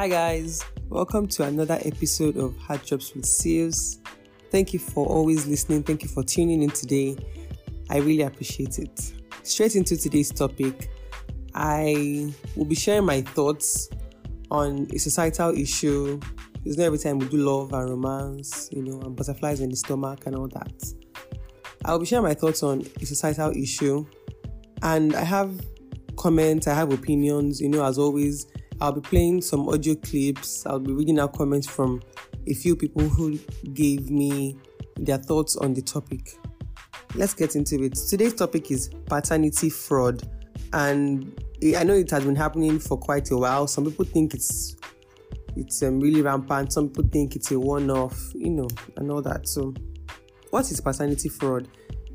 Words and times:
Hi, 0.00 0.08
guys. 0.08 0.64
Welcome 0.88 1.26
to 1.26 1.42
another 1.42 1.78
episode 1.84 2.38
of 2.38 2.56
Hard 2.56 2.82
Jobs 2.86 3.14
with 3.14 3.26
Seals. 3.26 3.98
Thank 4.50 4.72
you 4.72 4.78
for 4.78 5.06
always 5.06 5.46
listening. 5.46 5.82
Thank 5.82 6.02
you 6.02 6.08
for 6.08 6.22
tuning 6.22 6.62
in 6.62 6.70
today. 6.70 7.18
I 7.90 7.98
really 7.98 8.22
appreciate 8.22 8.78
it. 8.78 9.12
Straight 9.42 9.76
into 9.76 9.98
today's 9.98 10.30
topic, 10.30 10.90
I 11.54 12.32
will 12.56 12.64
be 12.64 12.76
sharing 12.76 13.04
my 13.04 13.20
thoughts 13.20 13.90
on 14.50 14.88
a 14.90 14.96
societal 14.96 15.54
issue. 15.54 16.18
It's 16.64 16.78
not 16.78 16.84
every 16.84 16.96
time 16.96 17.18
we 17.18 17.28
do 17.28 17.36
love 17.36 17.74
and 17.74 17.90
romance, 17.90 18.70
you 18.72 18.82
know, 18.82 19.02
and 19.02 19.14
butterflies 19.14 19.60
in 19.60 19.68
the 19.68 19.76
stomach 19.76 20.24
and 20.24 20.34
all 20.34 20.48
that. 20.48 20.94
I'll 21.84 21.98
be 21.98 22.06
sharing 22.06 22.24
my 22.24 22.32
thoughts 22.32 22.62
on 22.62 22.86
a 23.02 23.04
societal 23.04 23.50
issue, 23.50 24.06
and 24.80 25.14
I 25.14 25.24
have 25.24 25.60
comments, 26.16 26.68
I 26.68 26.74
have 26.74 26.90
opinions. 26.90 27.60
You 27.60 27.68
know, 27.68 27.84
as 27.84 27.98
always, 27.98 28.46
I'll 28.80 28.92
be 28.92 29.00
playing 29.00 29.42
some 29.42 29.68
audio 29.68 29.94
clips. 29.94 30.64
I'll 30.64 30.78
be 30.78 30.92
reading 30.92 31.18
out 31.18 31.34
comments 31.34 31.66
from 31.66 32.02
a 32.46 32.54
few 32.54 32.74
people 32.74 33.02
who 33.02 33.38
gave 33.74 34.10
me 34.10 34.56
their 34.96 35.18
thoughts 35.18 35.56
on 35.56 35.74
the 35.74 35.82
topic. 35.82 36.38
Let's 37.14 37.34
get 37.34 37.56
into 37.56 37.82
it. 37.82 37.94
Today's 37.94 38.34
topic 38.34 38.70
is 38.70 38.88
paternity 39.06 39.68
fraud, 39.68 40.22
and 40.72 41.38
I 41.76 41.84
know 41.84 41.94
it 41.94 42.10
has 42.10 42.24
been 42.24 42.36
happening 42.36 42.78
for 42.78 42.96
quite 42.96 43.30
a 43.30 43.36
while. 43.36 43.66
Some 43.66 43.84
people 43.84 44.04
think 44.04 44.32
it's 44.32 44.76
it's 45.56 45.82
um, 45.82 46.00
really 46.00 46.22
rampant. 46.22 46.72
Some 46.72 46.88
people 46.88 47.10
think 47.12 47.36
it's 47.36 47.50
a 47.50 47.58
one-off, 47.58 48.32
you 48.34 48.50
know, 48.50 48.68
and 48.96 49.10
all 49.10 49.20
that. 49.22 49.48
So, 49.48 49.74
what 50.50 50.70
is 50.70 50.80
paternity 50.80 51.28
fraud? 51.28 51.68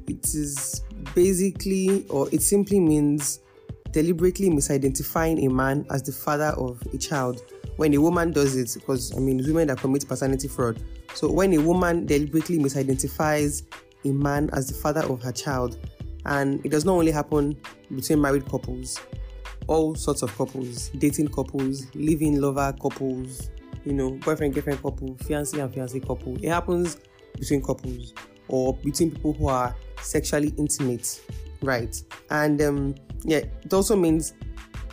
It 0.07 0.25
is 0.33 0.83
basically, 1.13 2.07
or 2.07 2.27
it 2.31 2.41
simply 2.41 2.79
means 2.79 3.41
deliberately 3.95 4.49
misidentifying 4.49 5.45
a 5.45 5.49
man 5.49 5.85
as 5.89 6.03
the 6.03 6.11
father 6.11 6.53
of 6.57 6.85
a 6.93 6.97
child 6.97 7.41
when 7.77 7.93
a 7.93 7.97
woman 7.97 8.29
does 8.33 8.57
it 8.57 8.69
because 8.73 9.15
i 9.15 9.19
mean 9.19 9.37
women 9.47 9.69
that 9.69 9.77
commit 9.77 10.05
paternity 10.05 10.49
fraud. 10.49 10.83
So 11.13 11.31
when 11.31 11.53
a 11.53 11.59
woman 11.59 12.05
deliberately 12.05 12.59
misidentifies 12.59 13.63
a 14.03 14.09
man 14.09 14.49
as 14.51 14.67
the 14.67 14.73
father 14.73 14.99
of 15.03 15.23
her 15.23 15.31
child 15.31 15.77
and 16.25 16.63
it 16.65 16.71
does 16.71 16.83
not 16.83 16.91
only 16.91 17.11
happen 17.11 17.55
between 17.95 18.19
married 18.19 18.45
couples 18.49 18.99
all 19.67 19.95
sorts 19.95 20.23
of 20.23 20.37
couples 20.37 20.89
dating 20.97 21.29
couples 21.29 21.87
living 21.95 22.41
lover 22.41 22.75
couples 22.81 23.49
you 23.85 23.93
know 23.93 24.09
boyfriend 24.25 24.53
girlfriend 24.53 24.81
couple 24.81 25.15
fiancé 25.15 25.63
and 25.63 25.73
fiancé 25.73 26.05
couple 26.05 26.35
it 26.43 26.49
happens 26.49 26.97
between 27.39 27.61
couples 27.61 28.13
or 28.49 28.73
between 28.73 29.09
people 29.09 29.31
who 29.31 29.47
are 29.47 29.73
sexually 30.01 30.53
intimate 30.57 31.21
right 31.65 32.01
and 32.29 32.61
um 32.61 32.95
yeah, 33.25 33.37
it 33.37 33.73
also 33.73 33.95
means 33.95 34.33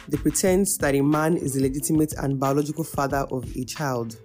the 0.08 0.16
pretense 0.16 0.78
that 0.78 0.94
a 0.94 1.02
man 1.02 1.36
is 1.36 1.54
the 1.54 1.60
legitimate 1.60 2.14
and 2.14 2.40
biological 2.40 2.82
father 2.82 3.26
of 3.30 3.44
a 3.56 3.64
child. 3.64 4.16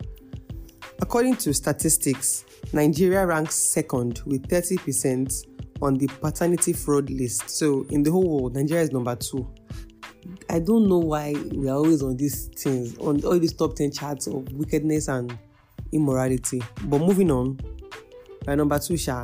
According 1.01 1.35
to 1.37 1.53
statistics, 1.53 2.45
Nigeria 2.73 3.25
ranks 3.25 3.55
second 3.55 4.21
with 4.25 4.47
30% 4.47 5.45
on 5.81 5.95
the 5.95 6.07
paternity 6.07 6.73
fraud 6.73 7.09
list. 7.09 7.49
So, 7.49 7.85
in 7.89 8.01
the 8.01 8.11
whole 8.11 8.27
world, 8.27 8.55
Nigeria 8.55 8.83
is 8.83 8.91
number 8.91 9.15
two. 9.15 9.47
I 10.49 10.59
don't 10.59 10.87
know 10.87 10.97
why 10.97 11.35
we 11.53 11.69
are 11.69 11.75
always 11.75 12.01
on 12.01 12.17
these 12.17 12.47
things, 12.47 12.97
on 12.97 13.23
all 13.23 13.37
these 13.37 13.53
top 13.53 13.75
10 13.75 13.91
charts 13.91 14.27
of 14.27 14.51
wickedness 14.53 15.07
and 15.09 15.37
immorality. 15.91 16.63
But 16.85 16.99
moving 16.99 17.29
on, 17.29 17.59
by 18.45 18.55
number 18.55 18.79
two, 18.79 18.97
Sha. 18.97 19.23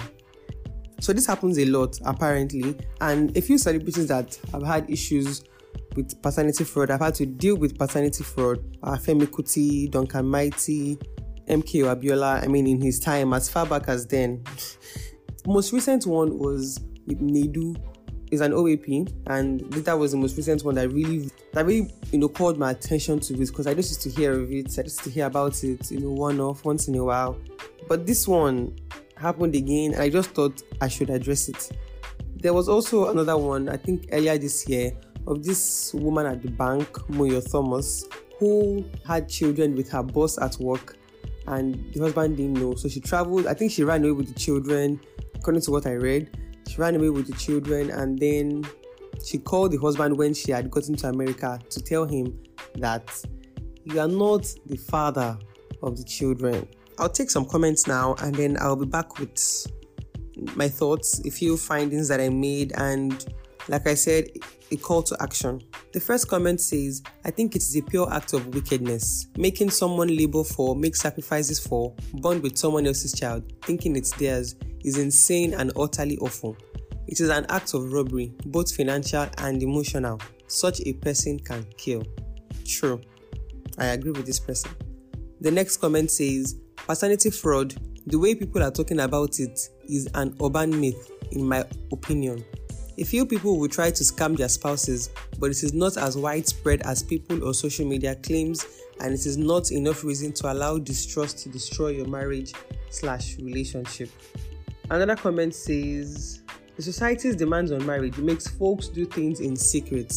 So 1.04 1.12
this 1.12 1.26
happens 1.26 1.60
a 1.60 1.66
lot 1.66 2.00
apparently, 2.06 2.78
and 3.02 3.36
a 3.38 3.42
few 3.42 3.58
celebrities 3.58 4.08
that 4.08 4.40
have 4.54 4.64
had 4.64 4.90
issues 4.90 5.44
with 5.98 6.22
paternity 6.22 6.64
fraud. 6.64 6.92
I've 6.92 7.02
had 7.02 7.14
to 7.16 7.26
deal 7.26 7.58
with 7.58 7.78
paternity 7.78 8.24
fraud. 8.24 8.60
Uh, 8.82 8.92
Femi 8.92 9.28
Kuti, 9.28 9.92
Duncan 9.92 10.26
Mighty, 10.26 10.98
MKO 11.50 11.94
Abiola. 11.94 12.42
I 12.42 12.48
mean, 12.48 12.68
in 12.68 12.80
his 12.80 13.02
time, 13.02 13.34
as 13.34 13.50
far 13.50 13.66
back 13.66 13.90
as 13.90 14.08
then. 14.08 14.46
most 15.46 15.74
recent 15.74 16.08
one 16.08 16.40
was 16.40 16.80
with 17.06 17.20
Nedu. 17.20 17.76
Is 18.32 18.40
an 18.40 18.54
OAP, 18.54 19.14
and 19.28 19.60
that 19.74 20.00
was 20.00 20.14
the 20.14 20.18
most 20.18 20.38
recent 20.38 20.64
one 20.64 20.76
that 20.76 20.90
really, 20.90 21.30
that 21.52 21.66
really, 21.66 21.94
you 22.14 22.18
know, 22.18 22.30
called 22.30 22.58
my 22.58 22.72
attention 22.72 23.20
to 23.20 23.34
this 23.34 23.52
because 23.52 23.68
I 23.68 23.74
just 23.74 23.92
used 23.92 24.02
to 24.04 24.22
hear 24.22 24.40
of 24.40 24.50
it. 24.52 24.68
I 24.80 24.84
just 24.84 24.86
used 24.86 25.04
to 25.04 25.10
hear 25.12 25.26
about 25.26 25.62
it, 25.66 25.92
you 25.92 26.00
know, 26.00 26.12
one 26.12 26.40
off 26.40 26.64
once 26.64 26.88
in 26.88 26.96
a 26.96 27.04
while. 27.04 27.38
But 27.88 28.08
this 28.08 28.28
one, 28.28 28.76
happened 29.24 29.56
again, 29.56 29.94
and 29.94 30.02
I 30.02 30.10
just 30.10 30.32
thought 30.32 30.62
I 30.82 30.88
should 30.88 31.10
address 31.10 31.50
it. 31.50 31.72
There 32.36 32.54
was 32.54 32.70
also 32.70 33.10
another 33.10 33.38
one, 33.38 33.70
I 33.70 33.78
think 33.78 34.10
earlier 34.12 34.38
this 34.38 34.68
year, 34.68 34.92
of 35.26 35.44
this 35.44 35.94
woman 35.94 36.26
at 36.26 36.42
the 36.42 36.50
bank, 36.50 36.88
Moyo 37.10 37.42
Thomas, 37.50 38.06
who 38.38 38.86
had 39.08 39.30
children 39.30 39.76
with 39.76 39.90
her 39.90 40.04
boss 40.04 40.38
at 40.38 40.58
work, 40.58 40.98
and 41.48 41.92
the 41.94 42.02
husband 42.02 42.38
didn't 42.38 42.54
know. 42.54 42.76
So 42.76 42.90
she 42.90 43.00
traveled, 43.00 43.48
I 43.48 43.54
think 43.54 43.72
she 43.72 43.84
ran 43.84 44.04
away 44.04 44.12
with 44.12 44.28
the 44.28 44.40
children, 44.40 45.00
according 45.36 45.62
to 45.64 45.72
what 45.72 45.88
I 45.88 45.94
read. 45.94 46.38
She 46.68 46.78
ran 46.78 46.96
away 46.96 47.10
with 47.10 47.28
the 47.28 47.34
children, 47.38 47.90
and 47.90 48.20
then 48.20 48.66
she 49.24 49.38
called 49.38 49.72
the 49.72 49.78
husband 49.78 50.18
when 50.18 50.34
she 50.34 50.52
had 50.52 50.70
gotten 50.70 50.96
to 50.98 51.10
America 51.10 51.60
to 51.70 51.82
tell 51.82 52.06
him 52.06 52.38
that 52.76 53.10
you 53.86 54.00
are 54.00 54.08
not 54.08 54.46
the 54.66 54.78
father 54.78 55.38
of 55.82 55.98
the 55.98 56.04
children. 56.04 56.68
I'll 57.00 57.10
take 57.10 57.30
some 57.30 57.46
comments 57.46 57.88
now 57.88 58.16
and 58.22 58.34
then 58.36 58.58
I'll 58.60 58.76
be 58.76 58.86
back 58.86 59.20
with 59.20 59.38
my 60.56 60.68
thoughts, 60.68 61.22
a 61.26 61.30
few 61.30 61.58
findings 61.58 62.08
that 62.08 62.20
I 62.20 62.30
made, 62.30 62.74
and 62.76 63.26
like 63.68 63.88
I 63.88 63.94
said, 63.94 64.30
a 64.72 64.76
call 64.78 65.04
to 65.04 65.18
action. 65.22 65.62
The 65.94 66.00
first 66.00 66.28
comment 66.28 66.60
says, 66.60 67.02
I 67.24 67.32
think 67.32 67.56
it 67.56 67.62
is 67.62 67.76
a 67.78 67.82
pure 67.82 68.12
act 68.12 68.34
of 68.34 68.48
wickedness. 68.54 69.28
Making 69.38 69.70
someone 69.70 70.16
labor 70.16 70.44
for, 70.44 70.76
make 70.76 70.96
sacrifices 70.96 71.60
for, 71.60 71.96
bond 72.16 72.44
with 72.44 72.58
someone 72.58 72.88
else's 72.88 73.14
child, 73.14 73.44
thinking 73.62 73.96
it's 73.96 74.12
theirs, 74.12 74.56
is 74.84 74.98
insane 74.98 75.54
and 75.54 75.72
utterly 75.78 76.18
awful. 76.18 76.58
It 77.08 77.20
is 77.20 77.30
an 77.30 77.46
act 77.50 77.74
of 77.74 77.92
robbery, 77.92 78.34
both 78.46 78.76
financial 78.76 79.28
and 79.40 79.62
emotional. 79.62 80.20
Such 80.48 80.82
a 80.86 80.94
person 80.94 81.40
can 81.40 81.66
kill. 81.78 82.04
True. 82.66 83.02
I 83.78 83.88
agree 83.88 84.12
with 84.12 84.26
this 84.26 84.40
person. 84.40 84.72
The 85.42 85.52
next 85.52 85.78
comment 85.78 86.12
says, 86.12 86.60
Paternity 86.86 87.30
fraud, 87.30 87.74
the 88.08 88.20
way 88.20 88.36
people 88.36 88.62
are 88.62 88.70
talking 88.72 89.00
about 89.00 89.40
it, 89.40 89.58
is 89.88 90.10
an 90.16 90.36
urban 90.44 90.82
myth, 90.82 91.12
in 91.32 91.48
my 91.48 91.64
opinion. 91.94 92.44
A 92.98 93.06
few 93.06 93.26
people 93.26 93.58
will 93.58 93.70
try 93.70 93.90
to 93.90 94.04
scam 94.04 94.36
their 94.36 94.50
spouses, 94.50 95.10
but 95.40 95.50
it 95.50 95.64
is 95.64 95.74
not 95.74 95.96
as 95.96 96.18
widespread 96.18 96.82
as 96.82 97.02
people 97.02 97.42
or 97.42 97.54
social 97.54 97.88
media 97.88 98.16
claims, 98.16 98.66
and 99.00 99.14
it 99.14 99.26
is 99.26 99.38
not 99.38 99.72
enough 99.72 100.04
reason 100.04 100.34
to 100.34 100.52
allow 100.52 100.78
distrust 100.78 101.40
to 101.40 101.50
destroy 101.50 101.88
your 101.88 102.06
marriage 102.06 102.52
slash 102.90 103.38
relationship. 103.38 104.10
Another 104.92 105.16
comment 105.16 105.56
says 105.56 106.44
the 106.76 106.82
society's 106.82 107.38
demands 107.38 107.72
on 107.72 107.86
marriage 107.86 108.18
makes 108.18 108.48
folks 108.48 108.90
do 108.90 109.06
things 109.06 109.40
in 109.40 109.56
secret. 109.56 110.14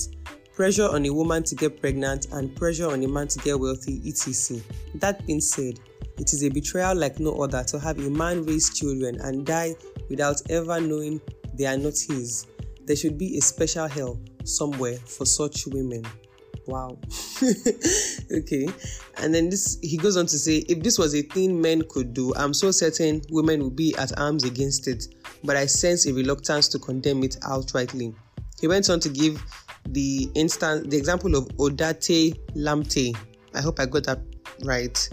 Pressure 0.53 0.89
on 0.89 1.07
a 1.07 1.11
woman 1.11 1.45
to 1.45 1.55
get 1.55 1.81
pregnant 1.81 2.27
and 2.33 2.55
pressure 2.57 2.91
on 2.91 3.05
a 3.05 3.09
man 3.09 3.29
to 3.29 3.39
get 3.39 3.61
wealthy, 3.61 4.03
etc. 4.05 4.61
That 4.97 5.25
being 5.27 5.41
said, 5.41 5.79
it 6.19 6.33
is 6.33 6.43
a 6.43 6.49
betrayal 6.49 6.95
like 6.95 7.21
no 7.21 7.33
other 7.43 7.63
to 7.65 7.79
have 7.79 7.99
a 7.99 8.11
man 8.11 8.45
raise 8.45 8.71
children 8.71 9.21
and 9.21 9.47
die 9.47 9.75
without 10.09 10.41
ever 10.51 10.81
knowing 10.81 11.21
they 11.55 11.67
are 11.67 11.77
not 11.77 11.95
his. 11.99 12.47
There 12.85 12.97
should 12.97 13.19
be 13.19 13.37
a 13.39 13.41
special 13.41 13.89
hell 13.89 14.21
somewhere 14.45 14.97
for 14.97 15.27
such 15.27 15.67
women. 15.67 16.05
Wow. 16.67 16.99
okay. 18.33 18.69
And 19.19 19.35
then 19.35 19.49
this 19.51 19.79
he 19.83 19.97
goes 19.97 20.17
on 20.17 20.27
to 20.27 20.39
say 20.39 20.59
if 20.69 20.83
this 20.83 20.99
was 20.99 21.15
a 21.15 21.23
thing 21.23 21.61
men 21.61 21.83
could 21.89 22.13
do, 22.13 22.35
I'm 22.35 22.55
so 22.55 22.71
certain 22.71 23.23
women 23.31 23.63
would 23.63 23.77
be 23.77 23.95
at 23.97 24.19
arms 24.19 24.45
against 24.45 24.89
it. 24.89 25.07
But 25.45 25.57
I 25.57 25.67
sense 25.67 26.07
a 26.07 26.13
reluctance 26.13 26.69
to 26.69 26.79
condemn 26.79 27.23
it 27.23 27.37
outrightly. 27.43 28.15
He 28.61 28.69
went 28.69 28.89
on 28.91 29.01
to 29.01 29.09
give 29.09 29.43
the 29.89 30.29
instance 30.35 30.89
the 30.89 30.97
example 30.97 31.37
of 31.37 31.47
Odartey 31.57 32.39
Lamptey. 32.57 33.17
I 33.55 33.61
hope 33.61 33.79
I 33.79 33.87
got 33.87 34.05
that 34.05 34.21
right. 34.65 35.09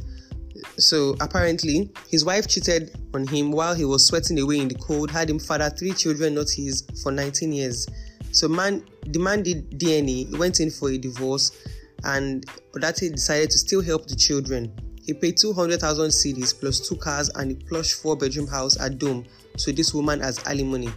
So 0.78 1.16
apparently, 1.22 1.92
his 2.10 2.26
wife 2.26 2.48
cheated 2.48 2.96
on 3.14 3.28
him 3.28 3.52
while 3.52 3.74
he 3.74 3.86
was 3.86 4.06
sweating 4.08 4.40
away 4.40 4.60
in 4.60 4.68
the 4.68 4.76
cold, 4.76 5.12
had 5.12 5.30
him 5.30 5.40
father 5.40 5.70
three 5.70 5.94
children 5.94 6.36
not 6.36 6.50
his 6.50 6.84
for 7.02 7.12
19 7.12 7.52
years. 7.52 7.88
So 8.32 8.48
man 8.48 8.84
demanded 9.12 9.80
DNA, 9.80 10.30
he 10.30 10.38
went 10.38 10.60
in 10.60 10.72
for 10.72 10.90
a 10.90 10.98
divorce, 10.98 11.52
and 12.04 12.46
Odartey 12.74 13.12
decided 13.12 13.52
to 13.52 13.58
still 13.58 13.82
help 13.82 14.08
the 14.08 14.16
children. 14.16 14.74
He 15.06 15.14
paid 15.14 15.38
200,000 15.38 16.10
cedis 16.10 16.58
plus 16.58 16.80
two 16.80 16.96
cars 16.96 17.30
and 17.36 17.52
a 17.52 17.56
plush 17.66 17.94
four-bedroom 17.94 18.48
house 18.48 18.80
at 18.80 18.98
Dome 18.98 19.26
to 19.58 19.74
this 19.74 19.94
woman 19.94 20.22
as 20.22 20.40
alimony. 20.46 20.90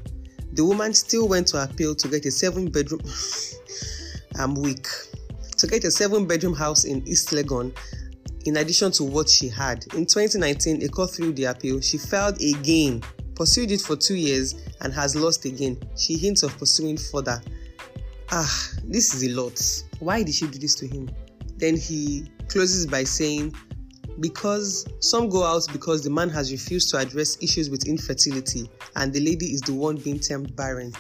The 0.53 0.65
woman 0.65 0.95
still 0.95 1.29
went 1.29 1.49
to 1.49 1.63
appeal 1.63 1.95
to 1.97 2.09
get 2.09 2.25
a 2.25 2.31
seven-bedroom. 2.31 3.03
I'm 4.39 4.55
weak. 4.55 4.87
To 5.59 5.67
get 5.67 5.85
a 5.85 5.91
seven-bedroom 5.91 6.55
house 6.55 6.85
in 6.85 7.07
East 7.07 7.31
Legon 7.31 7.77
in 8.47 8.57
addition 8.59 8.93
to 8.93 9.05
what 9.05 9.29
she 9.29 9.49
had. 9.49 9.85
In 9.95 10.07
2019, 10.07 10.83
a 10.83 10.89
court 10.89 11.11
threw 11.11 11.33
the 11.33 11.45
appeal. 11.45 11.81
She 11.81 11.99
filed 11.99 12.41
again, 12.41 13.03
pursued 13.35 13.71
it 13.71 13.81
for 13.81 13.97
two 13.97 14.15
years, 14.15 14.55
and 14.81 14.93
has 14.93 15.17
lost 15.17 15.45
again. 15.45 15.79
She 15.97 16.17
hints 16.17 16.43
of 16.43 16.57
pursuing 16.59 16.97
further. 16.97 17.41
Ah, 18.31 18.71
this 18.85 19.15
is 19.15 19.25
a 19.25 19.31
lot. 19.41 19.61
Why 20.01 20.23
did 20.23 20.35
she 20.35 20.47
do 20.47 20.59
this 20.59 20.75
to 20.77 20.87
him? 20.87 21.09
Then 21.57 21.77
he 21.77 22.31
closes 22.49 22.87
by 22.87 23.05
saying, 23.05 23.55
because 24.21 24.87
some 25.01 25.29
go 25.29 25.45
out 25.45 25.67
because 25.73 26.03
the 26.03 26.11
man 26.11 26.31
has 26.31 26.51
refused 26.51 26.91
to 26.91 26.99
address 26.99 27.37
issues 27.43 27.69
with 27.69 27.87
infertility 27.87 28.71
and 28.95 29.13
the 29.13 29.21
lady 29.21 29.47
is 29.47 29.61
the 29.61 29.75
one 29.75 29.97
being 29.97 30.19
termed 30.19 30.57
barren. 30.57 30.93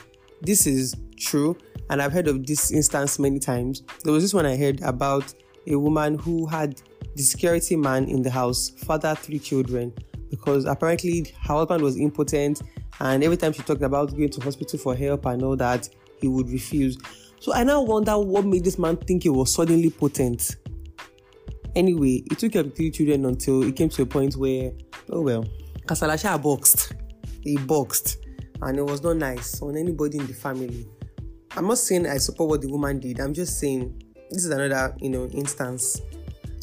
This 0.42 0.66
is 0.66 0.94
true, 1.18 1.56
and 1.88 2.02
I've 2.02 2.12
heard 2.12 2.28
of 2.28 2.46
this 2.46 2.70
instance 2.70 3.18
many 3.18 3.38
times. 3.38 3.82
There 4.04 4.12
was 4.12 4.22
this 4.22 4.34
one 4.34 4.44
I 4.44 4.56
heard 4.56 4.82
about 4.82 5.32
a 5.66 5.76
woman 5.76 6.18
who 6.18 6.46
had 6.46 6.82
the 7.16 7.22
security 7.22 7.76
man 7.76 8.04
in 8.08 8.22
the 8.22 8.30
house 8.30 8.70
father 8.84 9.14
three 9.14 9.38
children 9.38 9.92
because 10.30 10.64
apparently 10.64 11.32
her 11.42 11.54
husband 11.54 11.82
was 11.82 11.96
impotent 11.98 12.62
and 13.00 13.24
every 13.24 13.36
time 13.36 13.52
she 13.52 13.62
talked 13.62 13.82
about 13.82 14.10
going 14.10 14.30
to 14.30 14.40
hospital 14.40 14.78
for 14.78 14.94
help 14.94 15.26
and 15.26 15.42
all 15.42 15.56
that 15.56 15.88
he 16.20 16.28
would 16.28 16.48
refuse 16.50 16.96
so 17.40 17.52
i 17.54 17.62
now 17.64 17.82
wonder 17.82 18.16
what 18.18 18.44
made 18.44 18.64
this 18.64 18.78
man 18.78 18.96
think 18.96 19.22
he 19.24 19.28
was 19.28 19.52
suddenly 19.52 19.90
potent 19.90 20.56
Anyway, 21.76 22.22
he 22.26 22.34
took 22.34 22.52
care 22.52 22.62
of 22.62 22.74
three 22.74 22.90
children 22.90 23.26
until 23.26 23.62
it 23.62 23.76
came 23.76 23.90
to 23.90 24.00
a 24.00 24.06
point 24.06 24.34
where, 24.34 24.72
oh 25.10 25.20
well, 25.20 25.44
Kasalasha 25.84 26.42
boxed. 26.42 26.94
He 27.42 27.58
boxed. 27.58 28.16
And 28.62 28.78
it 28.78 28.82
was 28.82 29.02
not 29.02 29.18
nice 29.18 29.60
on 29.60 29.76
anybody 29.76 30.16
in 30.16 30.26
the 30.26 30.32
family. 30.32 30.88
I'm 31.54 31.66
not 31.66 31.76
saying 31.76 32.06
I 32.06 32.16
support 32.16 32.48
what 32.48 32.62
the 32.62 32.68
woman 32.68 32.98
did. 32.98 33.20
I'm 33.20 33.34
just 33.34 33.60
saying 33.60 34.02
this 34.30 34.46
is 34.46 34.50
another, 34.50 34.96
you 35.00 35.10
know, 35.10 35.26
instance. 35.26 36.00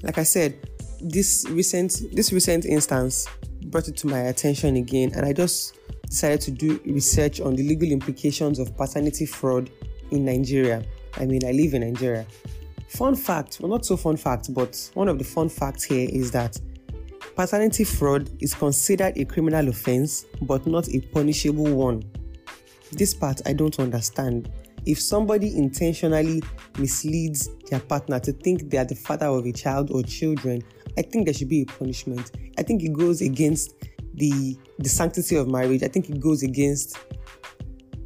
Like 0.03 0.17
I 0.17 0.23
said, 0.23 0.59
this 1.01 1.45
recent 1.50 2.01
this 2.13 2.31
recent 2.31 2.65
instance 2.65 3.27
brought 3.65 3.88
it 3.88 3.97
to 3.97 4.07
my 4.07 4.19
attention 4.19 4.75
again, 4.75 5.11
and 5.15 5.25
I 5.25 5.33
just 5.33 5.77
decided 6.07 6.41
to 6.41 6.51
do 6.51 6.79
research 6.85 7.41
on 7.41 7.55
the 7.55 7.63
legal 7.63 7.89
implications 7.89 8.59
of 8.59 8.75
paternity 8.77 9.25
fraud 9.25 9.69
in 10.11 10.25
Nigeria. 10.25 10.83
I 11.17 11.25
mean, 11.25 11.45
I 11.45 11.51
live 11.51 11.73
in 11.73 11.81
Nigeria. 11.81 12.25
Fun 12.88 13.15
fact, 13.15 13.57
well, 13.59 13.71
not 13.71 13.85
so 13.85 13.97
fun 13.97 14.17
fact, 14.17 14.53
but 14.53 14.91
one 14.94 15.07
of 15.07 15.17
the 15.17 15.23
fun 15.23 15.50
facts 15.50 15.83
here 15.83 16.07
is 16.11 16.29
that 16.31 16.59
paternity 17.35 17.83
fraud 17.83 18.29
is 18.39 18.53
considered 18.53 19.17
a 19.17 19.25
criminal 19.25 19.67
offense 19.69 20.25
but 20.44 20.67
not 20.67 20.88
a 20.89 21.00
punishable 21.00 21.73
one. 21.73 22.03
This 22.91 23.13
part 23.13 23.41
I 23.47 23.53
don't 23.53 23.79
understand. 23.79 24.51
If 24.85 25.00
somebody 25.00 25.56
intentionally 25.57 26.41
misleads 26.77 27.50
their 27.69 27.80
partner 27.80 28.19
to 28.19 28.33
think 28.33 28.69
they 28.69 28.77
are 28.77 28.85
the 28.85 28.95
father 28.95 29.27
of 29.27 29.45
a 29.45 29.51
child 29.51 29.91
or 29.91 30.03
children, 30.03 30.62
I 30.97 31.01
think 31.01 31.25
there 31.25 31.33
should 31.33 31.50
be 31.50 31.62
a 31.62 31.65
punishment. 31.65 32.31
I 32.57 32.63
think 32.63 32.83
it 32.83 32.94
goes 32.94 33.21
against 33.21 33.74
the 34.15 34.57
the 34.80 34.89
sanctity 34.89 35.35
of 35.35 35.47
marriage. 35.47 35.83
I 35.83 35.88
think 35.88 36.09
it 36.09 36.19
goes 36.19 36.44
against 36.44 36.97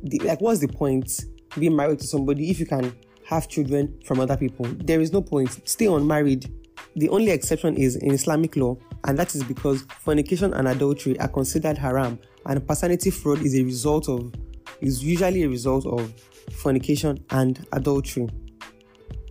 the 0.03 0.19
like 0.19 0.39
what's 0.41 0.59
the 0.59 0.68
point 0.68 1.25
being 1.59 1.75
married 1.75 2.00
to 2.00 2.07
somebody 2.07 2.50
if 2.50 2.59
you 2.59 2.65
can 2.65 2.95
have 3.25 3.47
children 3.47 4.00
from 4.06 4.19
other 4.19 4.38
people. 4.38 4.65
There 4.65 5.01
is 5.01 5.12
no 5.12 5.21
point. 5.21 5.68
Stay 5.68 5.88
unmarried. 5.88 6.51
The 6.95 7.09
only 7.09 7.31
exception 7.31 7.75
is 7.75 7.95
in 7.95 8.12
Islamic 8.12 8.56
law, 8.56 8.77
and 9.03 9.18
that 9.19 9.35
is 9.35 9.44
because 9.44 9.83
fornication 10.00 10.53
and 10.53 10.68
adultery 10.68 11.19
are 11.19 11.27
considered 11.27 11.77
haram, 11.77 12.19
and 12.45 12.65
paternity 12.65 13.12
fraud 13.12 13.41
is 13.41 13.56
a 13.56 13.63
result 13.63 14.07
of 14.09 14.33
is 14.81 15.03
usually 15.03 15.44
a 15.44 15.50
result 15.50 15.85
of 15.85 16.13
fornication 16.51 17.23
and 17.31 17.65
adultery. 17.73 18.27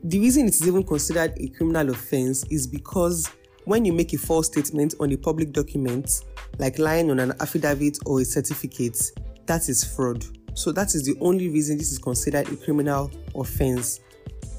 The 0.05 0.21
reason 0.21 0.47
it 0.47 0.55
is 0.55 0.67
even 0.67 0.85
considered 0.85 1.35
a 1.39 1.49
criminal 1.49 1.91
offense 1.91 2.45
is 2.51 2.67
because 2.67 3.29
when 3.65 3.85
you 3.85 3.93
make 3.93 4.13
a 4.13 4.19
false 4.19 4.47
statement 4.47 4.95
on 5.01 5.13
a 5.13 5.17
public 5.17 5.53
document, 5.53 6.23
like 6.59 6.79
lying 6.79 7.11
on 7.11 7.19
an 7.19 7.33
affidavit 7.41 7.99
or 8.07 8.21
a 8.21 8.25
certificate, 8.25 9.01
that 9.47 9.69
is 9.69 9.83
fraud. 9.83 10.25
So 10.55 10.73
that 10.73 10.95
is 10.95 11.05
the 11.05 11.17
only 11.21 11.49
reason 11.49 11.77
this 11.77 11.93
is 11.93 11.99
considered 11.99 12.49
a 12.49 12.57
criminal 12.57 13.11
offense. 13.35 14.01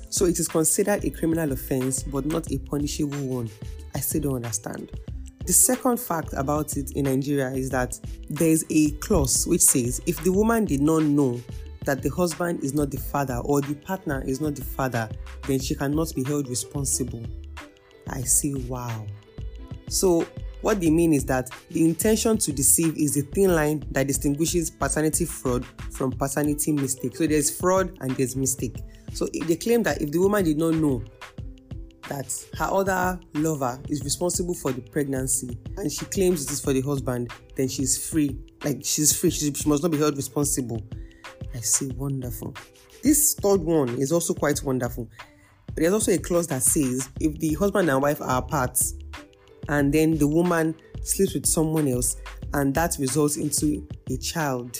So 0.10 0.26
it 0.26 0.40
is 0.40 0.48
considered 0.48 1.06
a 1.06 1.10
criminal 1.10 1.52
offense, 1.52 2.04
but 2.04 2.26
not 2.26 2.52
a 2.52 2.58
punishable 2.58 3.18
one. 3.26 3.50
I 3.96 4.00
still 4.00 4.22
don't 4.22 4.36
understand. 4.36 4.92
The 5.46 5.54
second 5.54 5.98
fact 5.98 6.34
about 6.34 6.76
it 6.76 6.92
in 6.92 7.06
Nigeria 7.06 7.50
is 7.52 7.70
that 7.70 7.98
there 8.30 8.50
is 8.50 8.66
a 8.70 8.92
clause 8.92 9.48
which 9.48 9.62
says 9.62 10.02
if 10.06 10.22
the 10.26 10.32
woman 10.32 10.66
did 10.66 10.82
not 10.82 11.04
know 11.04 11.40
that 11.88 12.04
the 12.04 12.10
husband 12.10 12.64
is 12.64 12.74
not 12.74 12.92
the 12.92 12.98
father 12.98 13.38
or 13.44 13.62
the 13.62 13.74
partner 13.74 14.24
is 14.28 14.40
not 14.40 14.56
the 14.56 14.64
father, 14.64 15.10
then 15.48 15.60
she 15.60 15.74
cannot 15.74 16.14
be 16.14 16.24
held 16.24 16.48
responsible. 16.48 17.26
I 18.10 18.22
say, 18.22 18.54
wow. 18.54 19.08
So 19.90 20.26
what 20.62 20.82
they 20.82 20.90
mean 20.90 21.14
is 21.14 21.26
that 21.26 21.50
the 21.72 21.86
intention 21.86 22.38
to 22.40 22.52
deceive 22.52 22.98
is 22.98 23.14
the 23.14 23.22
thin 23.22 23.56
line 23.56 23.84
that 23.92 24.08
distinguishes 24.08 24.70
paternity 24.70 25.26
fraud 25.26 25.66
from 25.92 26.12
paternity 26.12 26.74
mistake. 26.74 27.16
So 27.16 27.26
there's 27.26 27.50
fraud 27.50 27.98
and 28.02 28.12
there's 28.12 28.36
mistake. 28.36 28.78
So 29.14 29.28
they 29.48 29.56
claim 29.56 29.84
that 29.84 30.02
if 30.02 30.12
the 30.12 30.20
woman 30.20 30.44
did 30.44 30.58
not 30.58 30.76
know 30.76 31.04
that 32.10 32.34
her 32.58 32.66
other 32.66 33.20
lover 33.34 33.82
is 33.90 34.04
responsible 34.04 34.54
for 34.54 34.72
the 34.72 34.82
pregnancy 34.82 35.58
and 35.78 35.92
she 35.92 36.06
claims 36.06 36.44
it 36.44 36.52
is 36.52 36.62
for 36.62 36.74
the 36.74 36.82
husband, 36.82 37.32
then 37.56 37.68
she's 37.68 38.10
free. 38.10 38.38
Like 38.64 38.84
she's 38.84 39.18
free, 39.18 39.30
she, 39.30 39.54
she 39.54 39.70
must 39.70 39.84
not 39.84 39.92
be 39.92 39.98
held 39.98 40.16
responsible. 40.16 40.82
I 41.58 41.62
say 41.62 41.88
wonderful. 41.96 42.56
This 43.04 43.34
third 43.34 43.62
one 43.62 43.90
is 43.98 44.12
also 44.12 44.34
quite 44.34 44.62
wonderful. 44.64 45.10
There's 45.76 45.94
also 45.94 46.12
a 46.12 46.18
clause 46.18 46.48
that 46.48 46.62
says 46.62 47.10
if 47.20 47.38
the 47.40 47.54
husband 47.56 47.90
and 47.90 48.02
wife 48.02 48.22
are 48.22 48.40
apart, 48.40 48.80
and 49.70 49.92
then 49.92 50.18
the 50.18 50.28
woman 50.28 50.76
sleeps 51.02 51.34
with 51.34 51.46
someone 51.46 51.88
else 51.88 52.18
and 52.54 52.74
that 52.76 52.96
results 53.00 53.38
into 53.38 53.88
a 54.10 54.18
child 54.18 54.78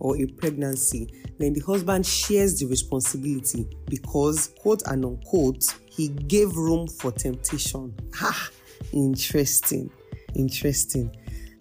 or 0.00 0.16
a 0.16 0.26
pregnancy, 0.26 1.08
then 1.38 1.54
the 1.54 1.60
husband 1.60 2.04
shares 2.04 2.60
the 2.60 2.66
responsibility 2.66 3.66
because, 3.86 4.48
quote 4.60 4.82
and 4.86 5.04
unquote, 5.04 5.64
he 5.90 6.08
gave 6.08 6.54
room 6.56 6.86
for 6.86 7.10
temptation. 7.10 7.94
Ha! 8.14 8.50
Interesting. 8.92 9.90
Interesting. 10.34 11.14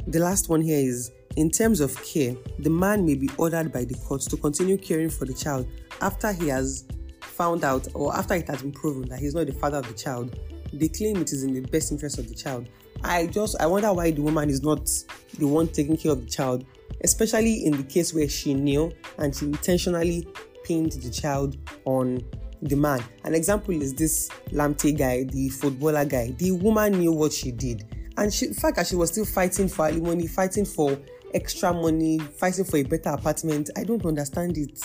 The 0.08 0.19
last 0.19 0.50
one 0.50 0.62
here 0.62 0.80
is 0.80 1.12
in 1.38 1.50
terms 1.50 1.80
of 1.80 1.95
care, 2.04 2.36
the 2.60 2.69
man 2.69 3.06
may 3.06 3.16
be 3.16 3.30
ordered 3.38 3.72
by 3.72 3.86
the 3.86 3.95
court 3.95 4.22
to 4.22 4.36
continue 4.36 4.78
caring 4.78 5.10
for 5.10 5.24
the 5.24 5.34
child 5.34 5.68
after 6.01 6.34
he 6.34 6.50
has 6.50 6.86
found 7.22 7.63
out 7.63 7.88
or 7.94 8.13
after 8.16 8.34
it 8.34 8.48
has 8.48 8.62
been 8.62 8.72
proven 8.72 9.07
that 9.07 9.19
he's 9.19 9.34
not 9.34 9.45
the 9.45 9.54
father 9.54 9.78
of 9.78 9.88
the 9.88 9.94
child 9.94 10.38
they 10.74 10.88
claim 10.88 11.18
it 11.18 11.31
is 11.31 11.44
in 11.44 11.54
the 11.54 11.62
best 11.62 11.92
interest 11.92 12.18
of 12.18 12.28
the 12.28 12.36
child. 12.36 12.68
I 13.04 13.28
just 13.28 13.56
I 13.60 13.66
wonder 13.68 13.94
why 13.94 14.12
the 14.12 14.22
woman 14.22 14.50
is 14.50 14.63
not 14.63 14.89
the 15.38 15.48
one 15.48 15.68
taking 15.68 15.98
care 15.98 16.12
of 16.12 16.22
the 16.22 16.30
child, 16.30 16.66
especially 17.04 17.66
in 17.66 17.78
the 17.78 17.83
case 17.83 18.13
where 18.13 18.28
she 18.28 18.54
knew 18.54 18.92
and 19.18 19.36
she 19.36 19.45
intentionally 19.45 20.28
pinned 20.63 20.94
the 20.94 21.10
child 21.10 21.57
on 21.86 22.22
the 22.62 22.75
man. 22.75 23.04
An 23.24 23.36
example 23.36 23.80
is 23.81 23.94
this 23.94 24.30
Lamptey 24.52 24.97
guy, 24.97 25.23
the 25.23 25.50
footballer 25.50 26.06
guy. 26.06 26.31
The 26.38 26.52
woman 26.52 26.94
knew 26.94 27.12
what 27.12 27.31
she 27.31 27.52
did, 27.52 27.85
and 28.18 28.33
she, 28.33 28.47
in 28.47 28.54
fact, 28.54 28.78
that 28.78 28.88
she 28.88 28.95
was 28.95 29.12
still 29.12 29.26
fighting 29.26 29.68
for 29.68 29.85
alimony, 29.85 30.28
fighting 30.28 30.66
for 30.66 30.97
extra 31.34 31.74
money, 31.74 32.19
fighting 32.19 32.66
for 32.66 32.78
a 32.78 32.84
better 32.84 33.10
apartment. 33.10 33.69
I 33.78 33.84
don't 33.84 34.06
understand 34.06 34.57
it. 34.57 34.80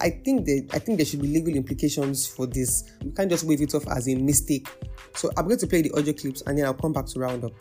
I 0.00 0.10
think 0.10 0.44
that 0.46 0.68
I 0.72 0.78
think 0.78 0.98
there 0.98 1.06
should 1.06 1.22
be 1.22 1.28
legal 1.28 1.54
implications 1.54 2.26
for 2.26 2.46
this. 2.46 2.84
We 3.04 3.12
can't 3.12 3.30
just 3.30 3.44
wave 3.44 3.62
it 3.62 3.74
off 3.74 3.86
as 3.88 4.08
a 4.08 4.14
mistake. 4.14 4.68
So 5.14 5.30
I'm 5.36 5.46
going 5.46 5.60
to 5.60 5.66
play 5.66 5.82
the 5.82 5.92
audio 5.92 6.12
clips 6.12 6.42
and 6.46 6.58
then 6.58 6.64
I'll 6.64 6.74
come 6.74 6.92
back 6.92 7.06
to 7.06 7.20
round 7.20 7.44
up. 7.44 7.52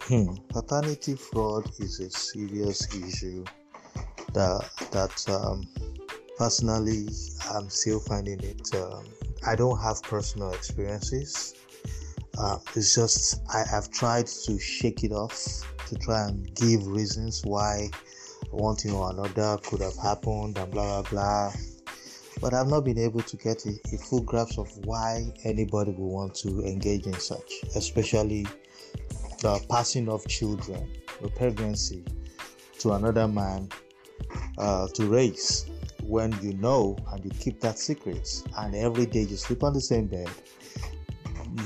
Hmm. 0.00 0.34
Paternity 0.50 1.14
fraud 1.14 1.70
is 1.78 2.00
a 2.00 2.10
serious 2.10 2.94
issue 2.94 3.44
that 4.34 4.68
that 4.90 5.24
um, 5.30 5.66
personally 6.36 7.08
I'm 7.50 7.70
still 7.70 8.00
finding 8.00 8.40
it. 8.40 8.74
Um, 8.74 9.06
I 9.46 9.54
don't 9.54 9.78
have 9.78 10.02
personal 10.02 10.52
experiences. 10.52 11.54
Uh, 12.36 12.58
it's 12.74 12.94
just 12.94 13.40
I 13.52 13.64
have 13.70 13.90
tried 13.90 14.26
to 14.26 14.58
shake 14.58 15.04
it 15.04 15.12
off 15.12 15.62
to 15.88 15.94
try 15.96 16.28
and 16.28 16.52
give 16.54 16.86
reasons 16.86 17.42
why 17.44 17.90
one 18.50 18.76
thing 18.76 18.92
or 18.92 19.10
another 19.10 19.58
could 19.62 19.80
have 19.80 19.96
happened 19.96 20.58
and 20.58 20.70
blah 20.70 21.02
blah 21.02 21.10
blah. 21.10 21.52
But 22.40 22.52
I've 22.52 22.66
not 22.66 22.84
been 22.84 22.98
able 22.98 23.22
to 23.22 23.36
get 23.36 23.64
a, 23.66 23.70
a 23.92 23.98
full 23.98 24.22
grasp 24.22 24.58
of 24.58 24.76
why 24.84 25.32
anybody 25.44 25.92
would 25.92 25.98
want 25.98 26.34
to 26.36 26.62
engage 26.64 27.06
in 27.06 27.14
such, 27.14 27.52
especially 27.76 28.46
the 29.40 29.64
passing 29.70 30.08
of 30.08 30.26
children, 30.26 30.90
the 31.22 31.28
pregnancy 31.28 32.04
to 32.80 32.92
another 32.92 33.28
man 33.28 33.68
uh, 34.58 34.88
to 34.88 35.06
raise 35.06 35.66
when 36.02 36.36
you 36.42 36.52
know 36.54 36.96
and 37.12 37.24
you 37.24 37.30
keep 37.30 37.60
that 37.60 37.78
secret 37.78 38.42
and 38.58 38.74
every 38.74 39.06
day 39.06 39.22
you 39.22 39.36
sleep 39.36 39.62
on 39.62 39.72
the 39.72 39.80
same 39.80 40.06
bed 40.06 40.28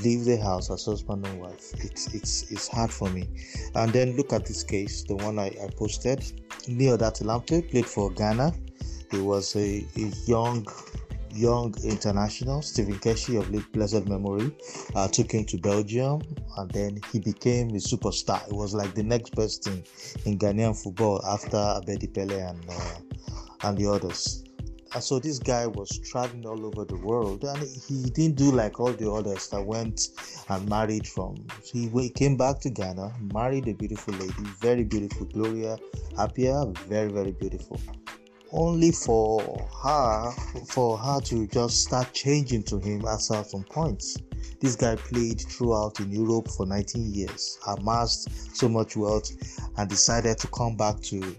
leave 0.03 0.25
the 0.25 0.37
house 0.37 0.69
as 0.69 0.85
husband 0.85 1.25
and 1.25 1.39
wife. 1.39 1.73
It's 1.83 2.13
it's 2.13 2.51
it's 2.51 2.67
hard 2.67 2.91
for 2.91 3.09
me. 3.09 3.27
And 3.75 3.91
then 3.91 4.15
look 4.15 4.33
at 4.33 4.45
this 4.45 4.63
case, 4.63 5.03
the 5.03 5.15
one 5.15 5.39
I, 5.39 5.47
I 5.47 5.69
posted. 5.75 6.19
Nii 6.67 6.97
Odartey 6.97 7.23
Lamptey 7.23 7.69
played 7.69 7.85
for 7.85 8.11
Ghana. 8.11 8.53
He 9.11 9.19
was 9.19 9.55
a, 9.55 9.85
a 9.97 10.01
young 10.25 10.67
young 11.31 11.73
international, 11.83 12.61
Stephen 12.61 12.95
Keshi 12.99 13.39
of 13.39 13.71
blessed 13.71 14.07
memory, 14.07 14.51
uh, 14.95 15.07
took 15.07 15.31
him 15.31 15.45
to 15.45 15.57
Belgium 15.57 16.21
and 16.57 16.71
then 16.71 16.99
he 17.11 17.19
became 17.19 17.69
a 17.69 17.73
superstar. 17.79 18.45
It 18.47 18.53
was 18.53 18.73
like 18.73 18.93
the 18.95 19.03
next 19.03 19.35
best 19.35 19.63
thing 19.63 19.83
in 20.25 20.37
Ghanaian 20.37 20.75
football 20.81 21.23
after 21.25 21.57
Abedi 21.57 22.11
Pele 22.13 22.39
and 22.39 22.65
uh, 22.69 22.99
and 23.63 23.77
the 23.77 23.87
others. 23.87 24.43
And 24.91 25.03
so 25.03 25.19
this 25.19 25.37
guy 25.37 25.67
was 25.67 25.99
traveling 25.99 26.47
all 26.47 26.65
over 26.65 26.83
the 26.83 26.95
world, 26.95 27.43
and 27.43 27.61
he 27.61 28.09
didn't 28.09 28.37
do 28.37 28.51
like 28.51 28.79
all 28.79 28.91
the 28.91 29.11
others 29.11 29.47
that 29.49 29.63
went 29.63 30.07
and 30.49 30.67
married 30.67 31.07
from. 31.07 31.45
He 31.63 32.09
came 32.09 32.37
back 32.37 32.59
to 32.61 32.71
Ghana, 32.71 33.13
married 33.31 33.67
a 33.67 33.73
beautiful 33.73 34.15
lady, 34.15 34.33
very 34.59 34.83
beautiful, 34.83 35.27
Gloria 35.27 35.77
Appiah, 36.17 36.75
very 36.87 37.11
very 37.11 37.33
beautiful. 37.33 37.79
Only 38.51 38.91
for 38.91 39.69
her, 39.83 40.31
for 40.69 40.97
her 40.97 41.21
to 41.21 41.45
just 41.45 41.83
start 41.83 42.11
changing 42.13 42.63
to 42.63 42.79
him 42.79 43.05
at 43.05 43.21
certain 43.21 43.63
points. 43.65 44.17
This 44.59 44.75
guy 44.75 44.95
played 44.95 45.41
throughout 45.41 45.99
in 45.99 46.11
Europe 46.11 46.49
for 46.49 46.65
19 46.65 47.13
years, 47.13 47.59
amassed 47.67 48.57
so 48.57 48.67
much 48.67 48.97
wealth, 48.97 49.31
and 49.77 49.87
decided 49.87 50.39
to 50.39 50.47
come 50.47 50.75
back 50.75 50.99
to 51.01 51.35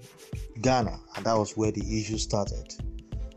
Ghana, 0.60 1.00
and 1.16 1.26
that 1.26 1.36
was 1.36 1.56
where 1.56 1.72
the 1.72 2.00
issue 2.00 2.16
started 2.16 2.80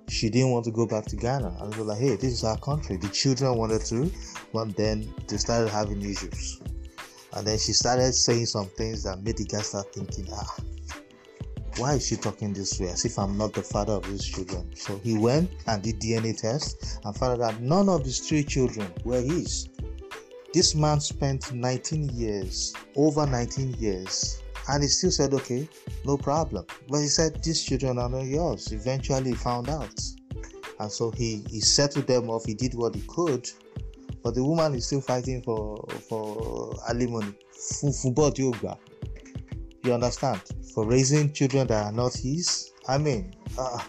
she 0.08 0.30
didn't 0.30 0.52
want 0.52 0.66
to 0.66 0.72
go 0.72 0.86
back 0.86 1.06
to 1.06 1.16
Ghana. 1.16 1.58
And 1.60 1.74
they 1.74 1.78
were 1.80 1.86
like, 1.86 2.00
hey, 2.00 2.16
this 2.16 2.34
is 2.34 2.44
our 2.44 2.58
country. 2.60 2.98
The 2.98 3.10
children 3.10 3.56
wanted 3.56 3.86
to, 3.86 4.12
but 4.54 4.76
then 4.76 5.14
they 5.28 5.38
started 5.38 5.70
having 5.70 6.02
issues. 6.02 6.62
And 7.34 7.48
then 7.48 7.58
she 7.58 7.74
started 7.74 8.14
saying 8.14 8.46
some 8.46 8.68
things 8.68 9.04
that 9.04 9.24
made 9.24 9.38
the 9.38 9.46
guy 9.46 9.62
start 9.62 9.94
thinking, 9.94 10.28
ah, 10.32 10.56
why 11.78 11.94
is 11.94 12.08
she 12.08 12.16
talking 12.16 12.54
this 12.54 12.80
way? 12.80 12.90
As 12.90 13.06
if 13.06 13.18
I'm 13.18 13.38
not 13.38 13.54
the 13.54 13.64
father 13.64 13.94
of 13.94 14.04
these 14.04 14.26
children. 14.26 14.76
So 14.76 15.00
he 15.00 15.18
went 15.18 15.50
and 15.66 15.82
did 15.82 16.00
DNA 16.00 16.40
test 16.40 17.00
and 17.04 17.16
found 17.16 17.42
out 17.42 17.54
that 17.54 17.62
none 17.62 17.90
of 17.90 18.04
these 18.04 18.20
three 18.20 18.44
children 18.44 18.92
were 19.04 19.22
his. 19.22 19.70
This 20.54 20.76
man 20.76 21.00
spent 21.00 21.52
19 21.52 22.10
years, 22.10 22.76
over 22.96 23.26
19 23.26 23.74
years, 23.80 24.43
and 24.70 24.84
he 24.84 24.90
still 24.90 25.12
said, 25.12 25.34
okay, 25.34 25.68
no 26.06 26.18
problem. 26.18 26.66
But 26.90 27.00
he 27.00 27.08
said, 27.08 27.44
these 27.44 27.64
children 27.64 27.98
are 27.98 28.10
not 28.10 28.26
yours. 28.26 28.72
Eventually, 28.72 29.32
he 29.32 29.36
found 29.36 29.70
out. 29.70 30.00
And 30.80 30.92
so 30.92 31.12
he, 31.12 31.46
he 31.50 31.60
settled 31.60 32.08
them 32.08 32.30
off. 32.30 32.46
He 32.46 32.54
did 32.54 32.74
what 32.74 32.96
he 32.96 33.02
could. 33.08 33.50
But 34.24 34.36
the 34.36 34.44
woman 34.44 34.74
is 34.74 34.88
still 34.88 35.02
fighting 35.02 35.42
for 35.42 35.86
for 36.08 36.74
alimony. 36.88 37.34
You 39.84 39.94
understand? 39.94 40.42
For 40.74 40.88
raising 40.88 41.34
children 41.34 41.68
that 41.68 41.86
are 41.86 41.92
not 41.92 42.14
his. 42.14 42.72
I 42.88 42.98
mean, 42.98 43.34
uh, 43.58 43.80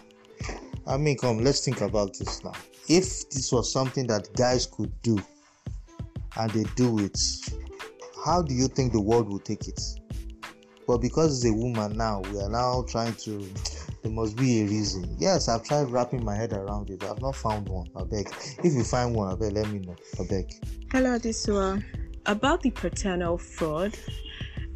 I 0.85 0.97
mean, 0.97 1.17
come, 1.17 1.39
let's 1.39 1.63
think 1.63 1.79
about 1.81 2.17
this 2.19 2.43
now. 2.43 2.51
If 2.89 3.29
this 3.29 3.51
was 3.51 3.71
something 3.71 4.07
that 4.07 4.33
guys 4.35 4.65
could 4.67 4.91
do, 5.01 5.17
and 6.37 6.51
they 6.51 6.63
do 6.75 6.99
it, 6.99 7.17
how 8.25 8.41
do 8.41 8.53
you 8.53 8.67
think 8.67 8.91
the 8.91 9.01
world 9.01 9.31
would 9.31 9.45
take 9.45 9.67
it? 9.67 9.81
But 10.87 10.99
because 10.99 11.37
it's 11.37 11.51
a 11.51 11.53
woman 11.53 11.97
now, 11.97 12.21
we 12.31 12.39
are 12.39 12.49
now 12.49 12.85
trying 12.87 13.15
to. 13.15 13.47
There 14.03 14.11
must 14.11 14.35
be 14.35 14.61
a 14.61 14.65
reason. 14.65 15.15
Yes, 15.17 15.47
I've 15.47 15.63
tried 15.63 15.89
wrapping 15.89 16.23
my 16.23 16.35
head 16.35 16.53
around 16.53 16.91
it. 16.91 17.03
I've 17.03 17.21
not 17.21 17.35
found 17.35 17.67
one. 17.67 17.89
I 17.95 18.03
beg. 18.03 18.29
If 18.63 18.73
you 18.73 18.83
find 18.83 19.15
one, 19.15 19.31
I 19.31 19.35
beg, 19.35 19.53
let 19.53 19.67
me 19.69 19.79
know. 19.79 19.95
I 20.19 20.27
beg. 20.27 20.53
Hello, 20.91 21.17
Disua. 21.17 21.83
About 22.27 22.61
the 22.61 22.69
paternal 22.69 23.37
fraud, 23.37 23.97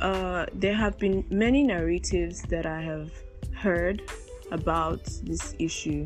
uh, 0.01 0.47
there 0.53 0.73
have 0.73 0.97
been 0.97 1.23
many 1.29 1.63
narratives 1.63 2.41
that 2.43 2.65
I 2.65 2.81
have 2.81 3.11
heard 3.53 4.01
about 4.51 5.05
this 5.23 5.53
issue, 5.59 6.05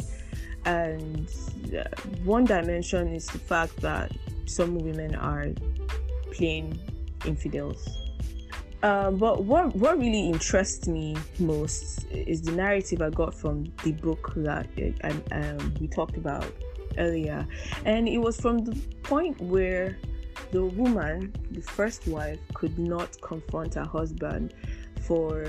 and 0.65 1.29
uh, 1.77 1.83
one 2.25 2.43
dimension 2.43 3.13
is 3.13 3.27
the 3.27 3.39
fact 3.39 3.77
that 3.77 4.11
some 4.45 4.77
women 4.77 5.15
are 5.15 5.47
plain 6.33 6.77
infidels 7.25 8.02
um, 8.83 9.17
but 9.17 9.45
what 9.45 9.75
what 9.75 9.97
really 9.97 10.27
interests 10.27 10.87
me 10.87 11.15
most 11.39 12.05
is 12.11 12.41
the 12.41 12.51
narrative 12.51 13.01
I 13.01 13.09
got 13.09 13.33
from 13.33 13.63
the 13.83 13.93
book 13.93 14.33
that 14.35 14.67
uh, 15.03 15.13
um, 15.31 15.73
we 15.79 15.87
talked 15.87 16.17
about 16.17 16.45
earlier, 16.97 17.47
and 17.85 18.09
it 18.09 18.17
was 18.17 18.39
from 18.39 18.59
the 18.59 18.75
point 19.01 19.39
where 19.39 19.97
the 20.51 20.65
woman, 20.65 21.33
the 21.51 21.61
first 21.61 22.07
wife, 22.07 22.39
could 22.53 22.77
not 22.77 23.19
confront 23.21 23.75
her 23.75 23.85
husband 23.85 24.53
for 25.01 25.45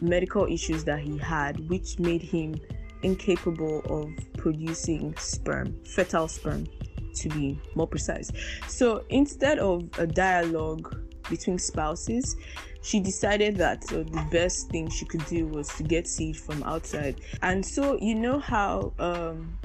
medical 0.00 0.46
issues 0.46 0.84
that 0.84 1.00
he 1.00 1.18
had, 1.18 1.68
which 1.68 1.98
made 1.98 2.22
him 2.22 2.54
incapable 3.02 3.82
of 3.86 4.08
producing 4.36 5.14
sperm, 5.16 5.74
fertile 5.84 6.28
sperm, 6.28 6.66
to 7.14 7.28
be 7.30 7.60
more 7.74 7.88
precise. 7.88 8.30
So 8.68 9.04
instead 9.10 9.58
of 9.58 9.88
a 9.98 10.06
dialogue 10.06 11.01
between 11.28 11.58
spouses, 11.58 12.36
she 12.82 13.00
decided 13.00 13.56
that 13.56 13.84
uh, 13.92 13.98
the 13.98 14.26
best 14.30 14.68
thing 14.70 14.88
she 14.90 15.04
could 15.04 15.24
do 15.26 15.46
was 15.46 15.68
to 15.76 15.82
get 15.82 16.06
seed 16.06 16.36
from 16.36 16.62
outside. 16.64 17.20
And 17.42 17.64
so, 17.64 17.96
you 18.00 18.14
know 18.14 18.38
how 18.38 18.92
um, 18.98 19.58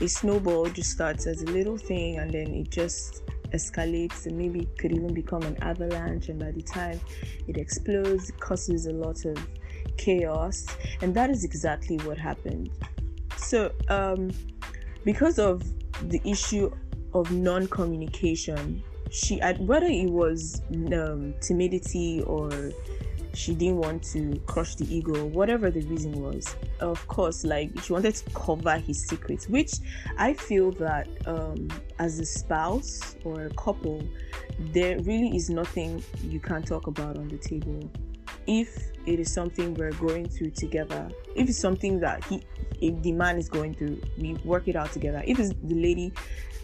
a 0.00 0.08
snowball 0.08 0.66
just 0.66 0.90
starts 0.90 1.26
as 1.26 1.42
a 1.42 1.46
little 1.46 1.78
thing 1.78 2.18
and 2.18 2.30
then 2.30 2.54
it 2.54 2.70
just 2.70 3.22
escalates 3.52 4.26
and 4.26 4.36
maybe 4.36 4.66
could 4.78 4.92
even 4.92 5.14
become 5.14 5.42
an 5.42 5.56
avalanche. 5.62 6.28
And 6.28 6.38
by 6.38 6.50
the 6.50 6.62
time 6.62 7.00
it 7.48 7.56
explodes, 7.56 8.30
it 8.30 8.40
causes 8.40 8.86
a 8.86 8.92
lot 8.92 9.24
of 9.24 9.38
chaos. 9.96 10.66
And 11.00 11.14
that 11.14 11.30
is 11.30 11.44
exactly 11.44 11.96
what 11.98 12.18
happened. 12.18 12.70
So, 13.36 13.72
um, 13.88 14.30
because 15.04 15.38
of 15.38 15.62
the 16.08 16.20
issue 16.24 16.70
of 17.14 17.30
non 17.30 17.66
communication, 17.66 18.82
she 19.12 19.38
had 19.38 19.66
whether 19.66 19.86
it 19.86 20.10
was 20.10 20.62
um, 20.92 21.34
timidity 21.40 22.22
or 22.22 22.50
she 23.34 23.54
didn't 23.54 23.76
want 23.76 24.02
to 24.02 24.40
crush 24.46 24.74
the 24.74 24.94
ego 24.94 25.24
whatever 25.26 25.70
the 25.70 25.82
reason 25.82 26.12
was 26.12 26.54
of 26.80 27.06
course 27.08 27.44
like 27.44 27.70
she 27.82 27.92
wanted 27.92 28.14
to 28.14 28.24
cover 28.30 28.78
his 28.78 29.06
secrets 29.06 29.48
which 29.48 29.72
i 30.18 30.32
feel 30.34 30.70
that 30.72 31.08
um, 31.26 31.68
as 31.98 32.18
a 32.18 32.26
spouse 32.26 33.16
or 33.24 33.46
a 33.46 33.50
couple 33.50 34.02
there 34.58 34.98
really 35.00 35.34
is 35.34 35.48
nothing 35.48 36.02
you 36.22 36.40
can't 36.40 36.66
talk 36.66 36.86
about 36.86 37.16
on 37.16 37.28
the 37.28 37.38
table 37.38 37.90
if 38.46 38.92
it 39.06 39.18
is 39.18 39.32
something 39.32 39.74
we're 39.74 39.92
going 39.92 40.28
through 40.28 40.50
together 40.50 41.08
if 41.34 41.48
it's 41.48 41.58
something 41.58 41.98
that 42.00 42.22
he 42.24 42.42
if 42.82 43.00
the 43.02 43.12
man 43.12 43.38
is 43.38 43.48
going 43.48 43.74
through 43.74 44.00
we 44.18 44.34
work 44.44 44.68
it 44.68 44.76
out 44.76 44.92
together. 44.92 45.22
If 45.26 45.38
it's 45.38 45.54
the 45.62 45.74
lady 45.74 46.12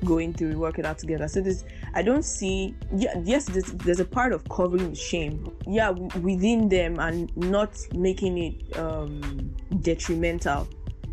going 0.05 0.33
through 0.33 0.51
we 0.51 0.57
work 0.57 0.79
it 0.79 0.85
out 0.85 0.99
together. 0.99 1.29
So 1.29 1.41
this 1.41 1.65
i 1.95 2.03
don't 2.03 2.25
see 2.25 2.75
yeah 2.97 3.15
yes 3.23 3.47
there's, 3.47 3.73
there's 3.73 4.01
a 4.01 4.05
part 4.05 4.33
of 4.33 4.47
covering 4.49 4.91
the 4.91 4.97
shame 4.97 5.51
yeah 5.67 5.91
within 5.91 6.69
them 6.69 6.99
and 6.99 7.35
not 7.37 7.77
making 7.95 8.39
it 8.39 8.77
um 8.79 9.55
detrimental 9.81 10.69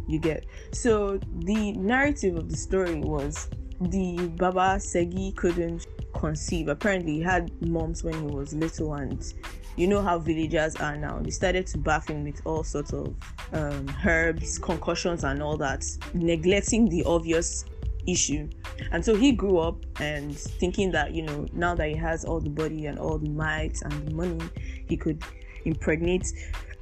you 0.07 0.19
get. 0.19 0.45
So 0.71 1.19
the 1.39 1.71
narrative 1.73 2.35
of 2.35 2.49
the 2.49 2.57
story 2.57 2.99
was 2.99 3.47
the 3.81 4.27
baba 4.37 4.77
segi 4.77 5.35
couldn't 5.35 5.87
conceive 6.13 6.69
apparently 6.69 7.13
he 7.13 7.21
had 7.21 7.51
mumps 7.61 8.03
when 8.03 8.13
he 8.13 8.33
was 8.33 8.53
little 8.53 8.93
and 8.93 9.33
you 9.75 9.87
know 9.87 10.01
how 10.01 10.17
villagers 10.17 10.75
are 10.77 10.95
now. 10.95 11.19
They 11.19 11.31
started 11.31 11.67
to 11.67 11.77
bath 11.77 12.09
him 12.09 12.23
with 12.23 12.41
all 12.45 12.63
sorts 12.63 12.93
of 12.93 13.13
um, 13.51 13.93
herbs, 14.05 14.57
concussions, 14.57 15.23
and 15.23 15.43
all 15.43 15.57
that, 15.57 15.85
neglecting 16.13 16.87
the 16.87 17.03
obvious 17.03 17.65
issue. 18.07 18.49
And 18.91 19.03
so 19.03 19.15
he 19.15 19.31
grew 19.31 19.57
up 19.57 19.85
and 19.99 20.37
thinking 20.37 20.91
that, 20.91 21.13
you 21.13 21.23
know, 21.23 21.45
now 21.53 21.75
that 21.75 21.89
he 21.89 21.95
has 21.95 22.23
all 22.23 22.39
the 22.39 22.49
body 22.49 22.85
and 22.85 22.97
all 22.99 23.17
the 23.17 23.29
might 23.29 23.81
and 23.81 24.07
the 24.07 24.13
money, 24.13 24.39
he 24.87 24.95
could 24.95 25.21
impregnate 25.65 26.31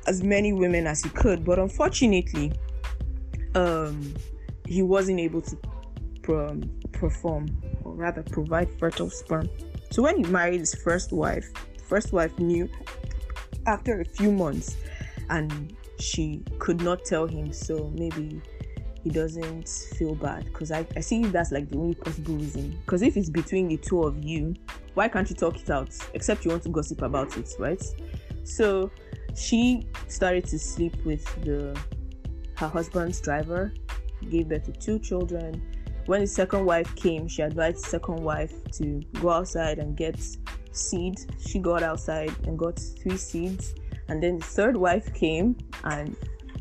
as 0.05 0.21
many 0.21 0.53
women 0.53 0.85
as 0.85 1.01
he 1.01 1.09
could. 1.09 1.43
But 1.43 1.57
unfortunately, 1.59 2.53
um, 3.55 4.13
he 4.67 4.83
wasn't 4.83 5.19
able 5.19 5.41
to 5.41 5.57
pro- 6.21 6.61
perform, 6.93 7.47
or 7.83 7.93
rather, 7.93 8.23
provide 8.23 8.69
fertile 8.79 9.09
sperm. 9.09 9.49
So 9.91 10.01
when 10.01 10.17
he 10.17 10.23
married 10.23 10.59
his 10.59 10.73
first 10.73 11.11
wife, 11.11 11.51
first 11.87 12.13
wife 12.13 12.37
knew 12.39 12.69
after 13.67 14.01
a 14.01 14.05
few 14.05 14.31
months 14.31 14.77
and 15.29 15.75
she 15.99 16.43
could 16.59 16.81
not 16.81 17.05
tell 17.05 17.27
him 17.27 17.53
so 17.53 17.91
maybe 17.95 18.41
he 19.03 19.09
doesn't 19.09 19.69
feel 19.97 20.15
bad. 20.15 20.45
Because 20.45 20.71
I, 20.71 20.87
I 20.95 21.01
see 21.01 21.23
that's 21.23 21.51
like 21.51 21.69
the 21.69 21.77
only 21.77 21.95
possible 21.95 22.35
reason. 22.35 22.79
Because 22.85 23.01
if 23.01 23.15
it's 23.17 23.29
between 23.29 23.67
the 23.67 23.77
two 23.77 24.03
of 24.03 24.23
you 24.23 24.55
why 24.93 25.07
can't 25.07 25.29
you 25.29 25.35
talk 25.35 25.59
it 25.59 25.69
out? 25.69 25.95
Except 26.13 26.45
you 26.45 26.51
want 26.51 26.63
to 26.63 26.69
gossip 26.69 27.01
about 27.01 27.35
it 27.37 27.49
right? 27.59 27.83
So 28.43 28.91
she 29.35 29.87
started 30.07 30.45
to 30.45 30.59
sleep 30.59 30.95
with 31.05 31.25
the 31.43 31.77
her 32.55 32.67
husband's 32.67 33.19
driver 33.19 33.73
gave 34.29 34.49
birth 34.49 34.65
to 34.65 34.71
two 34.71 34.99
children 34.99 35.61
when 36.05 36.21
the 36.21 36.27
second 36.27 36.65
wife 36.65 36.93
came 36.95 37.27
she 37.27 37.41
advised 37.41 37.83
the 37.83 37.89
second 37.89 38.17
wife 38.17 38.53
to 38.71 39.01
go 39.21 39.29
outside 39.29 39.79
and 39.79 39.95
get 39.95 40.19
seed. 40.73 41.19
She 41.39 41.59
got 41.59 41.83
outside 41.83 42.33
and 42.45 42.57
got 42.57 42.79
three 42.79 43.17
seeds. 43.17 43.75
And 44.09 44.21
then 44.21 44.37
the 44.37 44.45
third 44.45 44.75
wife 44.75 45.13
came 45.13 45.57
and, 45.85 46.15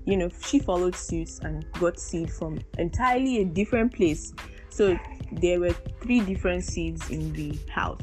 you 0.05 0.17
know, 0.17 0.29
she 0.45 0.59
followed 0.59 0.95
suit 0.95 1.31
and 1.43 1.71
got 1.73 1.99
seed 1.99 2.31
from 2.31 2.59
entirely 2.79 3.41
a 3.41 3.45
different 3.45 3.93
place. 3.93 4.33
So 4.69 4.99
there 5.33 5.61
were 5.61 5.73
three 6.03 6.21
different 6.21 6.65
seeds 6.65 7.11
in 7.11 7.33
the 7.33 7.59
house. 7.71 8.01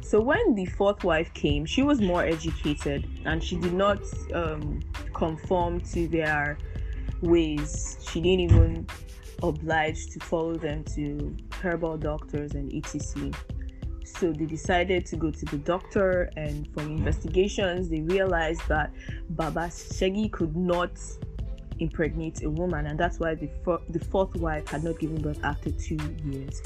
So 0.00 0.20
when 0.20 0.54
the 0.54 0.66
fourth 0.66 1.02
wife 1.02 1.32
came, 1.34 1.64
she 1.64 1.82
was 1.82 2.00
more 2.00 2.24
educated 2.24 3.08
and 3.24 3.42
she 3.42 3.56
did 3.56 3.74
not 3.74 4.00
um, 4.34 4.80
conform 5.14 5.80
to 5.92 6.08
their 6.08 6.58
ways. 7.20 7.96
She 8.10 8.20
didn't 8.20 8.40
even 8.40 8.86
oblige 9.42 10.08
to 10.08 10.20
follow 10.20 10.54
them 10.54 10.84
to 10.84 11.36
herbal 11.62 11.98
doctors 11.98 12.54
and 12.54 12.72
etc. 12.74 13.30
So 14.04 14.32
they 14.32 14.46
decided 14.46 15.06
to 15.06 15.16
go 15.16 15.30
to 15.30 15.44
the 15.44 15.58
doctor, 15.58 16.30
and 16.36 16.66
from 16.72 16.86
investigations, 16.86 17.88
they 17.88 18.00
realized 18.00 18.66
that 18.68 18.92
Baba 19.30 19.68
Segi 19.68 20.30
could 20.32 20.56
not 20.56 20.92
impregnate 21.78 22.42
a 22.42 22.50
woman, 22.50 22.86
and 22.86 22.98
that's 22.98 23.18
why 23.20 23.34
the, 23.34 23.48
for- 23.64 23.82
the 23.90 24.00
fourth 24.00 24.34
wife 24.36 24.66
had 24.68 24.82
not 24.82 24.98
given 24.98 25.20
birth 25.20 25.44
after 25.44 25.70
two 25.70 25.98
years. 26.24 26.60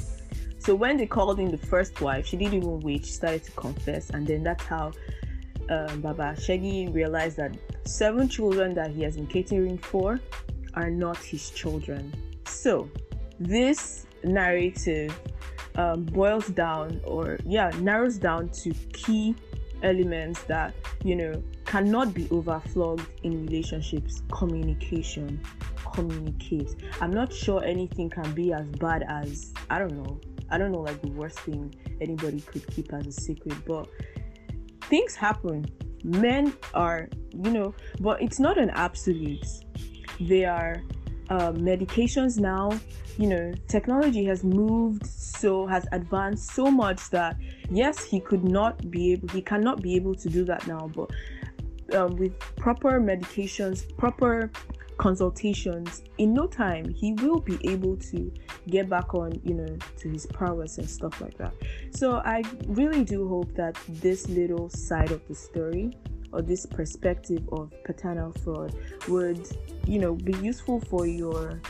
So 0.59 0.75
when 0.75 0.97
they 0.97 1.07
called 1.07 1.41
in 1.41 1.51
the 1.51 1.59
first 1.59 2.01
wife, 2.01 2.27
she 2.27 2.37
didn't 2.37 2.55
even 2.55 2.81
wait. 2.81 3.05
She 3.05 3.13
started 3.13 3.43
to 3.45 3.51
confess, 3.53 4.11
and 4.11 4.27
then 4.27 4.45
that's 4.45 4.65
how 4.65 4.93
um, 5.69 6.01
Baba 6.01 6.35
Segi 6.39 6.95
realized 6.95 7.37
that 7.39 7.57
seven 7.85 8.29
children 8.29 8.73
that 8.75 8.93
he 8.93 9.03
has 9.03 9.17
been 9.17 9.27
catering 9.27 9.77
for 9.77 10.21
are 10.75 10.91
not 10.91 11.17
his 11.19 11.51
children. 11.51 12.13
So 12.63 12.89
this 13.41 14.07
narrative 14.23 15.19
um, 15.75 16.05
boils 16.05 16.47
down, 16.47 17.01
or 17.03 17.41
yeah, 17.45 17.73
narrows 17.81 18.19
down 18.19 18.51
to 18.51 18.73
key 18.93 19.35
elements 19.83 20.45
that 20.45 20.73
you 21.03 21.17
know 21.17 21.43
cannot 21.65 22.15
be 22.15 22.27
overflogged 22.27 23.05
in 23.25 23.47
relationships. 23.47 24.23
Communication, 24.31 25.43
communicate. 25.93 26.77
I'm 27.01 27.11
not 27.11 27.33
sure 27.33 27.65
anything 27.65 28.09
can 28.11 28.33
be 28.33 28.53
as 28.53 28.69
bad 28.79 29.03
as 29.09 29.53
I 29.69 29.81
don't 29.81 29.97
know. 30.01 30.21
I 30.49 30.57
don't 30.57 30.71
know 30.71 30.83
like 30.83 31.03
the 31.03 31.11
worst 31.11 31.41
thing 31.41 31.75
anybody 32.01 32.43
could 32.43 32.65
keep 32.69 32.93
as 32.93 33.09
a 33.09 33.13
secret, 33.13 33.57
but 33.67 33.89
things 34.83 35.17
happen. 35.17 35.67
Men 36.05 36.55
are, 36.75 37.09
you 37.33 37.51
know, 37.51 37.75
but 37.99 38.23
it's 38.23 38.39
not 38.39 38.57
an 38.57 38.71
absolute. 38.71 39.47
They 40.21 40.45
are 40.45 40.81
uh, 41.29 41.53
medications 41.53 42.39
now. 42.39 42.71
You 43.19 43.29
know, 43.29 43.53
technology 43.69 44.25
has 44.25 44.43
moved 44.43 45.07
so 45.07 45.67
has 45.67 45.87
advanced 45.93 46.53
so 46.53 46.71
much 46.71 47.11
that 47.11 47.37
yes, 47.71 48.05
he 48.05 48.21
could 48.21 48.45
not 48.45 48.91
be 48.91 49.13
able, 49.13 49.29
he 49.29 49.43
cannot 49.43 49.83
be 49.83 49.97
able 49.97 50.15
to 50.15 50.29
do 50.29 50.45
that 50.45 50.67
now, 50.67 50.91
but 50.95 51.11
um, 51.95 52.17
with 52.17 52.39
proper 52.57 53.01
medications, 53.01 53.85
proper 53.97 54.51
consultations, 54.97 56.05
in 56.19 56.33
no 56.33 56.47
time 56.47 56.89
he 56.95 57.13
will 57.15 57.41
be 57.41 57.59
able 57.69 57.97
to 57.97 58.33
get 58.69 58.89
back 58.89 59.15
on, 59.15 59.33
you 59.45 59.55
know, 59.55 59.77
to 59.99 60.09
his 60.09 60.27
prowess 60.27 60.79
and 60.79 60.89
stuff 60.89 61.21
like 61.21 61.37
that. 61.39 61.53
So 61.91 62.23
I 62.25 62.43
really 62.69 63.05
do 63.05 63.29
hope 63.29 63.53
that 63.57 63.77
this 63.89 64.29
little 64.29 64.69
side 64.71 65.11
of 65.11 65.27
the 65.29 65.35
story 65.35 65.93
or 66.33 66.43
this 66.43 66.67
perspective 66.67 67.49
of 67.53 67.73
paternal 67.85 68.33
fraud 68.45 68.75
would, 69.09 69.49
you 69.87 69.99
know, 69.99 70.15
be 70.15 70.33
useful 70.39 70.81
for 70.81 71.07
your 71.07 71.61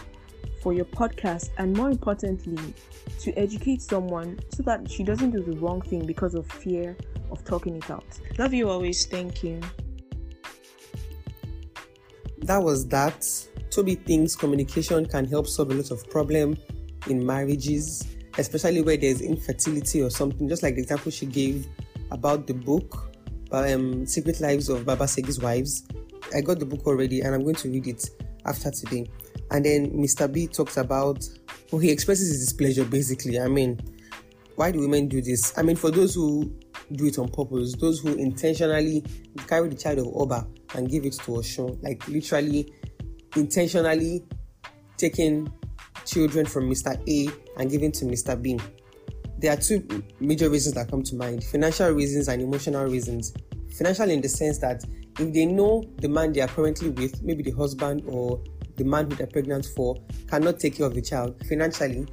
for 0.63 0.73
your 0.73 0.85
podcast 0.85 1.51
and 1.59 1.77
more 1.77 1.91
importantly 1.91 2.73
to 3.19 3.33
educate 3.33 3.83
someone 3.83 4.39
so 4.55 4.63
that 4.63 4.89
she 4.89 5.03
doesn't 5.03 5.31
do 5.31 5.43
the 5.43 5.59
wrong 5.59 5.83
thing 5.83 6.07
because 6.07 6.37
of 6.37 6.47
fear 6.47 6.97
of 7.33 7.45
talking 7.45 7.77
it 7.77 7.91
out. 7.91 8.05
Love 8.39 8.55
you 8.55 8.71
always. 8.71 9.05
Thank 9.07 9.43
you. 9.43 9.61
That 12.39 12.63
was 12.63 12.87
that. 12.89 13.27
Toby 13.71 13.95
thinks 13.95 14.37
communication 14.37 15.07
can 15.07 15.25
help 15.25 15.47
solve 15.47 15.71
a 15.71 15.75
lot 15.75 15.91
of 15.91 16.09
problem 16.11 16.57
in 17.09 17.25
marriages, 17.25 18.07
especially 18.39 18.83
where 18.83 18.97
there's 18.97 19.21
infertility 19.21 20.03
or 20.03 20.11
something. 20.11 20.49
Just 20.49 20.63
like 20.63 20.75
the 20.75 20.83
example 20.83 21.11
she 21.11 21.27
gave 21.27 21.67
about 22.11 22.47
the 22.47 22.55
book, 22.55 23.12
um, 23.53 24.07
Secret 24.07 24.41
Lives 24.41 24.69
of 24.69 24.85
Baba 24.85 25.05
Segi's 25.05 25.41
Wives. 25.41 25.85
I 26.35 26.41
got 26.41 26.59
the 26.59 26.67
book 26.67 26.87
already, 26.87 27.21
and 27.21 27.35
I'm 27.35 27.43
going 27.43 27.57
to 27.57 27.69
read 27.69 27.87
it 27.87 28.09
after 28.47 28.71
today. 28.71 29.11
And 29.51 29.65
then 29.65 29.91
Mr. 29.91 30.33
B 30.33 30.47
talks 30.47 30.77
about, 30.77 31.29
well, 31.71 31.81
he 31.81 31.91
expresses 31.91 32.29
his 32.29 32.41
displeasure 32.41 32.85
basically. 32.85 33.39
I 33.39 33.49
mean, 33.49 33.79
why 34.57 34.73
do 34.73 34.81
women 34.81 35.09
do 35.09 35.21
this? 35.21 35.57
I 35.59 35.63
mean, 35.63 35.77
for 35.77 35.91
those 35.91 36.15
who 36.15 36.55
do 36.93 37.07
it 37.07 37.19
on 37.19 37.29
purpose, 37.29 37.75
those 37.77 38.01
who 38.01 38.15
intentionally 38.15 39.05
carry 39.47 39.69
the 39.69 39.77
child 39.77 39.99
of 39.99 40.07
Oba 40.15 40.47
and 40.75 40.89
give 40.89 41.05
it 41.05 41.15
to 41.25 41.43
show, 41.43 41.77
like 41.83 42.07
literally 42.09 42.73
intentionally 43.37 44.25
taking 44.97 45.53
children 46.05 46.47
from 46.47 46.71
Mr. 46.71 46.97
A 47.09 47.61
and 47.61 47.71
giving 47.71 47.93
to 47.93 48.05
Mr. 48.05 48.41
B. 48.41 48.59
There 49.39 49.53
are 49.53 49.57
two 49.57 50.05
major 50.21 50.49
reasons 50.49 50.75
that 50.77 50.91
come 50.91 51.03
to 51.03 51.17
mind 51.17 51.45
financial 51.45 51.91
reasons 51.91 52.29
and 52.29 52.41
emotional 52.41 52.85
reasons. 52.87 53.33
Financial, 53.77 54.11
in 54.11 54.21
the 54.21 54.29
sense 54.29 54.59
that 54.59 54.85
if 55.19 55.33
they 55.33 55.47
know 55.47 55.85
the 55.99 56.09
man 56.09 56.33
they 56.33 56.41
are 56.41 56.49
currently 56.49 56.91
with, 56.91 57.23
maybe 57.23 57.43
the 57.43 57.51
husband 57.51 58.03
or 58.07 58.43
the 58.77 58.85
man 58.85 59.11
who 59.11 59.17
they're 59.17 59.27
pregnant 59.27 59.67
for, 59.77 59.97
cannot 60.29 60.59
take 60.59 60.77
care 60.77 60.87
of 60.87 60.95
the 60.95 61.03
child 61.03 61.35
financially, 61.47 62.07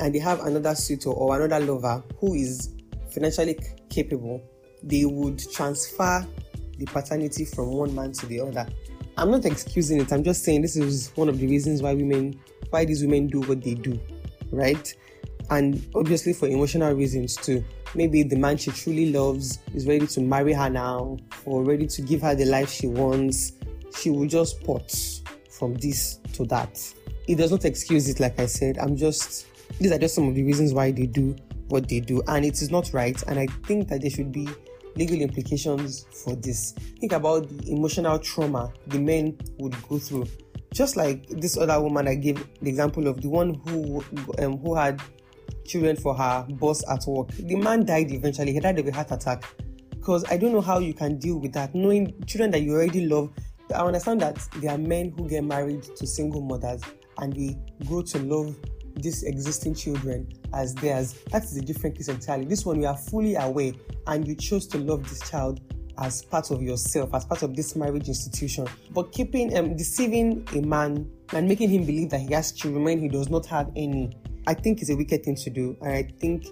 and 0.00 0.14
they 0.14 0.18
have 0.18 0.40
another 0.40 0.74
suitor 0.74 1.10
or 1.10 1.36
another 1.36 1.64
lover 1.64 2.02
who 2.18 2.34
is 2.34 2.74
financially 3.12 3.58
capable, 3.88 4.42
they 4.82 5.04
would 5.04 5.38
transfer 5.52 6.26
the 6.78 6.84
paternity 6.86 7.44
from 7.44 7.70
one 7.70 7.94
man 7.94 8.12
to 8.12 8.26
the 8.26 8.40
other. 8.40 8.66
I'm 9.16 9.30
not 9.30 9.46
excusing 9.46 10.00
it. 10.00 10.12
I'm 10.12 10.22
just 10.22 10.44
saying 10.44 10.60
this 10.60 10.76
is 10.76 11.10
one 11.14 11.28
of 11.30 11.38
the 11.38 11.46
reasons 11.46 11.80
why 11.80 11.94
women, 11.94 12.38
why 12.70 12.84
these 12.84 13.02
women 13.02 13.28
do 13.28 13.40
what 13.42 13.62
they 13.62 13.74
do, 13.74 13.98
right? 14.50 14.94
And 15.50 15.86
obviously 15.94 16.32
for 16.32 16.48
emotional 16.48 16.92
reasons 16.92 17.36
too. 17.36 17.64
Maybe 17.94 18.22
the 18.22 18.36
man 18.36 18.56
she 18.56 18.70
truly 18.72 19.12
loves 19.12 19.58
is 19.74 19.86
ready 19.86 20.06
to 20.08 20.20
marry 20.20 20.52
her 20.52 20.68
now, 20.68 21.18
or 21.44 21.62
ready 21.62 21.86
to 21.86 22.02
give 22.02 22.22
her 22.22 22.34
the 22.34 22.44
life 22.44 22.70
she 22.70 22.86
wants. 22.86 23.52
She 23.96 24.10
will 24.10 24.26
just 24.26 24.62
put 24.64 24.92
from 25.50 25.74
this 25.74 26.16
to 26.34 26.44
that. 26.46 26.82
It 27.28 27.36
does 27.36 27.50
not 27.50 27.64
excuse 27.64 28.08
it, 28.08 28.20
like 28.20 28.38
I 28.38 28.46
said. 28.46 28.78
I'm 28.78 28.96
just 28.96 29.46
these 29.78 29.92
are 29.92 29.98
just 29.98 30.14
some 30.14 30.28
of 30.28 30.34
the 30.34 30.42
reasons 30.42 30.72
why 30.72 30.90
they 30.90 31.06
do 31.06 31.36
what 31.68 31.88
they 31.88 32.00
do, 32.00 32.22
and 32.28 32.44
it 32.44 32.60
is 32.62 32.70
not 32.70 32.92
right. 32.92 33.20
And 33.26 33.38
I 33.38 33.46
think 33.66 33.88
that 33.88 34.00
there 34.00 34.10
should 34.10 34.32
be 34.32 34.48
legal 34.96 35.20
implications 35.20 36.06
for 36.24 36.34
this. 36.36 36.72
Think 37.00 37.12
about 37.12 37.48
the 37.48 37.72
emotional 37.72 38.18
trauma 38.18 38.72
the 38.86 38.98
men 38.98 39.38
would 39.58 39.74
go 39.88 39.98
through. 39.98 40.26
Just 40.72 40.96
like 40.96 41.26
this 41.28 41.56
other 41.56 41.80
woman 41.80 42.06
I 42.08 42.14
gave 42.14 42.46
the 42.60 42.68
example 42.68 43.06
of, 43.08 43.20
the 43.20 43.28
one 43.28 43.54
who 43.66 44.04
um, 44.38 44.58
who 44.58 44.74
had 44.74 45.00
children 45.66 45.96
for 45.96 46.14
her 46.14 46.46
boss 46.50 46.82
at 46.88 47.04
work. 47.06 47.28
The 47.28 47.56
man 47.56 47.84
died 47.84 48.10
eventually. 48.12 48.52
He 48.52 48.60
died 48.60 48.78
of 48.78 48.86
a 48.86 48.92
heart 48.92 49.12
attack. 49.12 49.44
Because 49.90 50.24
I 50.30 50.36
don't 50.36 50.52
know 50.52 50.60
how 50.60 50.78
you 50.78 50.94
can 50.94 51.18
deal 51.18 51.38
with 51.38 51.52
that, 51.54 51.74
knowing 51.74 52.14
children 52.26 52.50
that 52.52 52.62
you 52.62 52.74
already 52.74 53.06
love. 53.06 53.32
I 53.74 53.80
understand 53.80 54.20
that 54.20 54.38
there 54.56 54.72
are 54.72 54.78
men 54.78 55.12
who 55.16 55.28
get 55.28 55.42
married 55.42 55.82
to 55.82 56.06
single 56.06 56.40
mothers 56.40 56.80
and 57.18 57.32
they 57.32 57.58
grow 57.86 58.02
to 58.02 58.18
love 58.20 58.56
these 58.94 59.24
existing 59.24 59.74
children 59.74 60.28
as 60.54 60.74
theirs. 60.74 61.14
That 61.32 61.44
is 61.44 61.56
a 61.56 61.60
different 61.60 61.96
case 61.96 62.08
entirely. 62.08 62.44
This 62.46 62.64
one, 62.64 62.80
you 62.80 62.86
are 62.86 62.96
fully 62.96 63.34
aware 63.34 63.72
and 64.06 64.26
you 64.26 64.34
chose 64.34 64.66
to 64.68 64.78
love 64.78 65.08
this 65.08 65.28
child 65.28 65.60
as 65.98 66.22
part 66.22 66.50
of 66.50 66.62
yourself, 66.62 67.14
as 67.14 67.24
part 67.24 67.42
of 67.42 67.56
this 67.56 67.74
marriage 67.76 68.08
institution. 68.08 68.66
But 68.90 69.12
keeping, 69.12 69.56
um, 69.56 69.76
deceiving 69.76 70.46
a 70.54 70.60
man 70.60 71.10
and 71.32 71.48
making 71.48 71.70
him 71.70 71.84
believe 71.84 72.10
that 72.10 72.20
he 72.20 72.32
has 72.34 72.52
children 72.52 72.84
when 72.84 72.98
he 72.98 73.08
does 73.08 73.28
not 73.28 73.46
have 73.46 73.70
any, 73.76 74.16
I 74.46 74.54
think 74.54 74.80
it's 74.80 74.90
a 74.90 74.96
wicked 74.96 75.24
thing 75.24 75.36
to 75.36 75.50
do. 75.50 75.76
And 75.82 75.92
I 75.92 76.02
think 76.02 76.46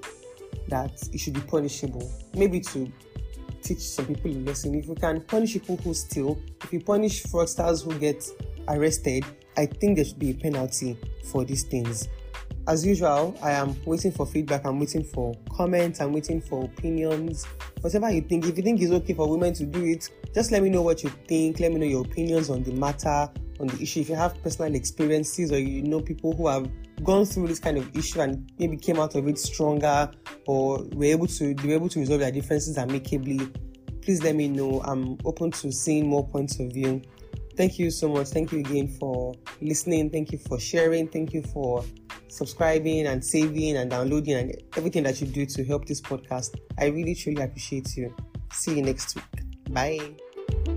that 0.69 0.93
it 1.13 1.19
should 1.19 1.35
be 1.35 1.41
punishable. 1.41 2.11
Maybe 2.35 2.61
to 2.61 2.91
teach 3.63 3.81
some 3.81 4.07
people 4.07 4.31
a 4.31 4.39
lesson. 4.41 4.75
If 4.75 4.87
we 4.87 4.95
can 4.97 5.21
punish 5.23 5.55
people 5.55 5.77
who 5.79 5.95
steal, 5.95 6.39
if 6.63 6.71
we 6.73 6.79
punish 6.79 7.23
fraudsters 7.25 7.85
who 7.85 7.99
get 7.99 8.25
arrested, 8.69 9.25
I 9.57 9.67
think 9.67 9.97
there 9.97 10.05
should 10.05 10.19
be 10.19 10.31
a 10.31 10.35
penalty 10.35 10.99
for 11.31 11.45
these 11.45 11.65
things. 11.65 12.09
As 12.67 12.85
usual, 12.85 13.37
I 13.43 13.53
am 13.53 13.77
waiting 13.85 14.11
for 14.11 14.25
feedback, 14.27 14.65
I'm 14.65 14.81
waiting 14.81 15.05
for 15.05 15.35
comments, 15.51 16.01
I'm 16.01 16.15
waiting 16.15 16.41
for 16.41 16.65
opinions, 16.65 17.45
whatever 17.83 18.11
you 18.11 18.23
think. 18.23 18.47
If 18.47 18.57
you 18.57 18.63
think 18.63 18.81
it's 18.81 18.91
okay 18.91 19.13
for 19.13 19.29
women 19.29 19.53
to 19.55 19.65
do 19.65 19.85
it, 19.85 20.09
just 20.35 20.51
let 20.51 20.63
me 20.63 20.71
know 20.71 20.81
what 20.81 21.03
you 21.03 21.11
think. 21.29 21.61
Let 21.61 21.73
me 21.73 21.81
know 21.81 21.87
your 21.87 22.05
opinions 22.05 22.49
on 22.49 22.63
the 22.63 22.73
matter, 22.73 23.29
on 23.61 23.67
the 23.67 23.83
issue. 23.83 24.01
If 24.01 24.09
you 24.09 24.15
have 24.15 24.43
personal 24.43 24.75
experiences 24.75 25.53
or 25.53 25.59
you 25.59 25.83
know 25.83 26.01
people 26.01 26.35
who 26.35 26.49
have 26.49 26.71
gone 27.03 27.25
through 27.25 27.49
this 27.49 27.59
kind 27.59 27.77
of 27.77 27.97
issue 27.97 28.21
and 28.21 28.51
maybe 28.59 28.77
came 28.77 28.99
out 28.99 29.15
of 29.15 29.27
it 29.29 29.39
stronger 29.39 30.11
or 30.47 30.85
were 30.93 31.05
able 31.05 31.27
to 31.27 31.55
were 31.65 31.73
able 31.73 31.89
to 31.89 32.01
resolve 32.01 32.21
their 32.21 32.33
differences 32.33 32.79
amicably, 32.79 33.41
please 34.03 34.23
let 34.23 34.35
me 34.35 34.49
know. 34.49 34.81
I'm 34.85 35.19
open 35.25 35.51
to 35.53 35.73
seeing 35.73 36.09
more 36.09 36.27
points 36.27 36.61
of 36.61 36.73
view. 36.73 37.03
Thank 37.57 37.79
you 37.79 37.91
so 37.91 38.09
much. 38.09 38.29
Thank 38.29 38.53
you 38.53 38.61
again 38.61 38.89
for 38.89 39.35
listening. 39.61 40.11
Thank 40.11 40.33
you 40.33 40.39
for 40.39 40.59
sharing. 40.59 41.09
Thank 41.09 41.33
you 41.33 41.43
for 41.43 41.85
subscribing 42.29 43.07
and 43.07 43.25
saving 43.25 43.77
and 43.77 43.91
downloading 43.91 44.35
and 44.35 44.57
everything 44.77 45.05
that 45.05 45.21
you 45.21 45.27
do 45.29 45.47
to 45.47 45.65
help 45.65 45.87
this 45.87 46.01
podcast. 46.01 46.59
I 46.79 46.87
really 46.87 47.15
truly 47.15 47.43
appreciate 47.43 47.97
you. 47.97 48.15
See 48.53 48.77
you 48.77 48.83
next 48.83 49.15
week. 49.15 49.25
Bye. 49.71 50.74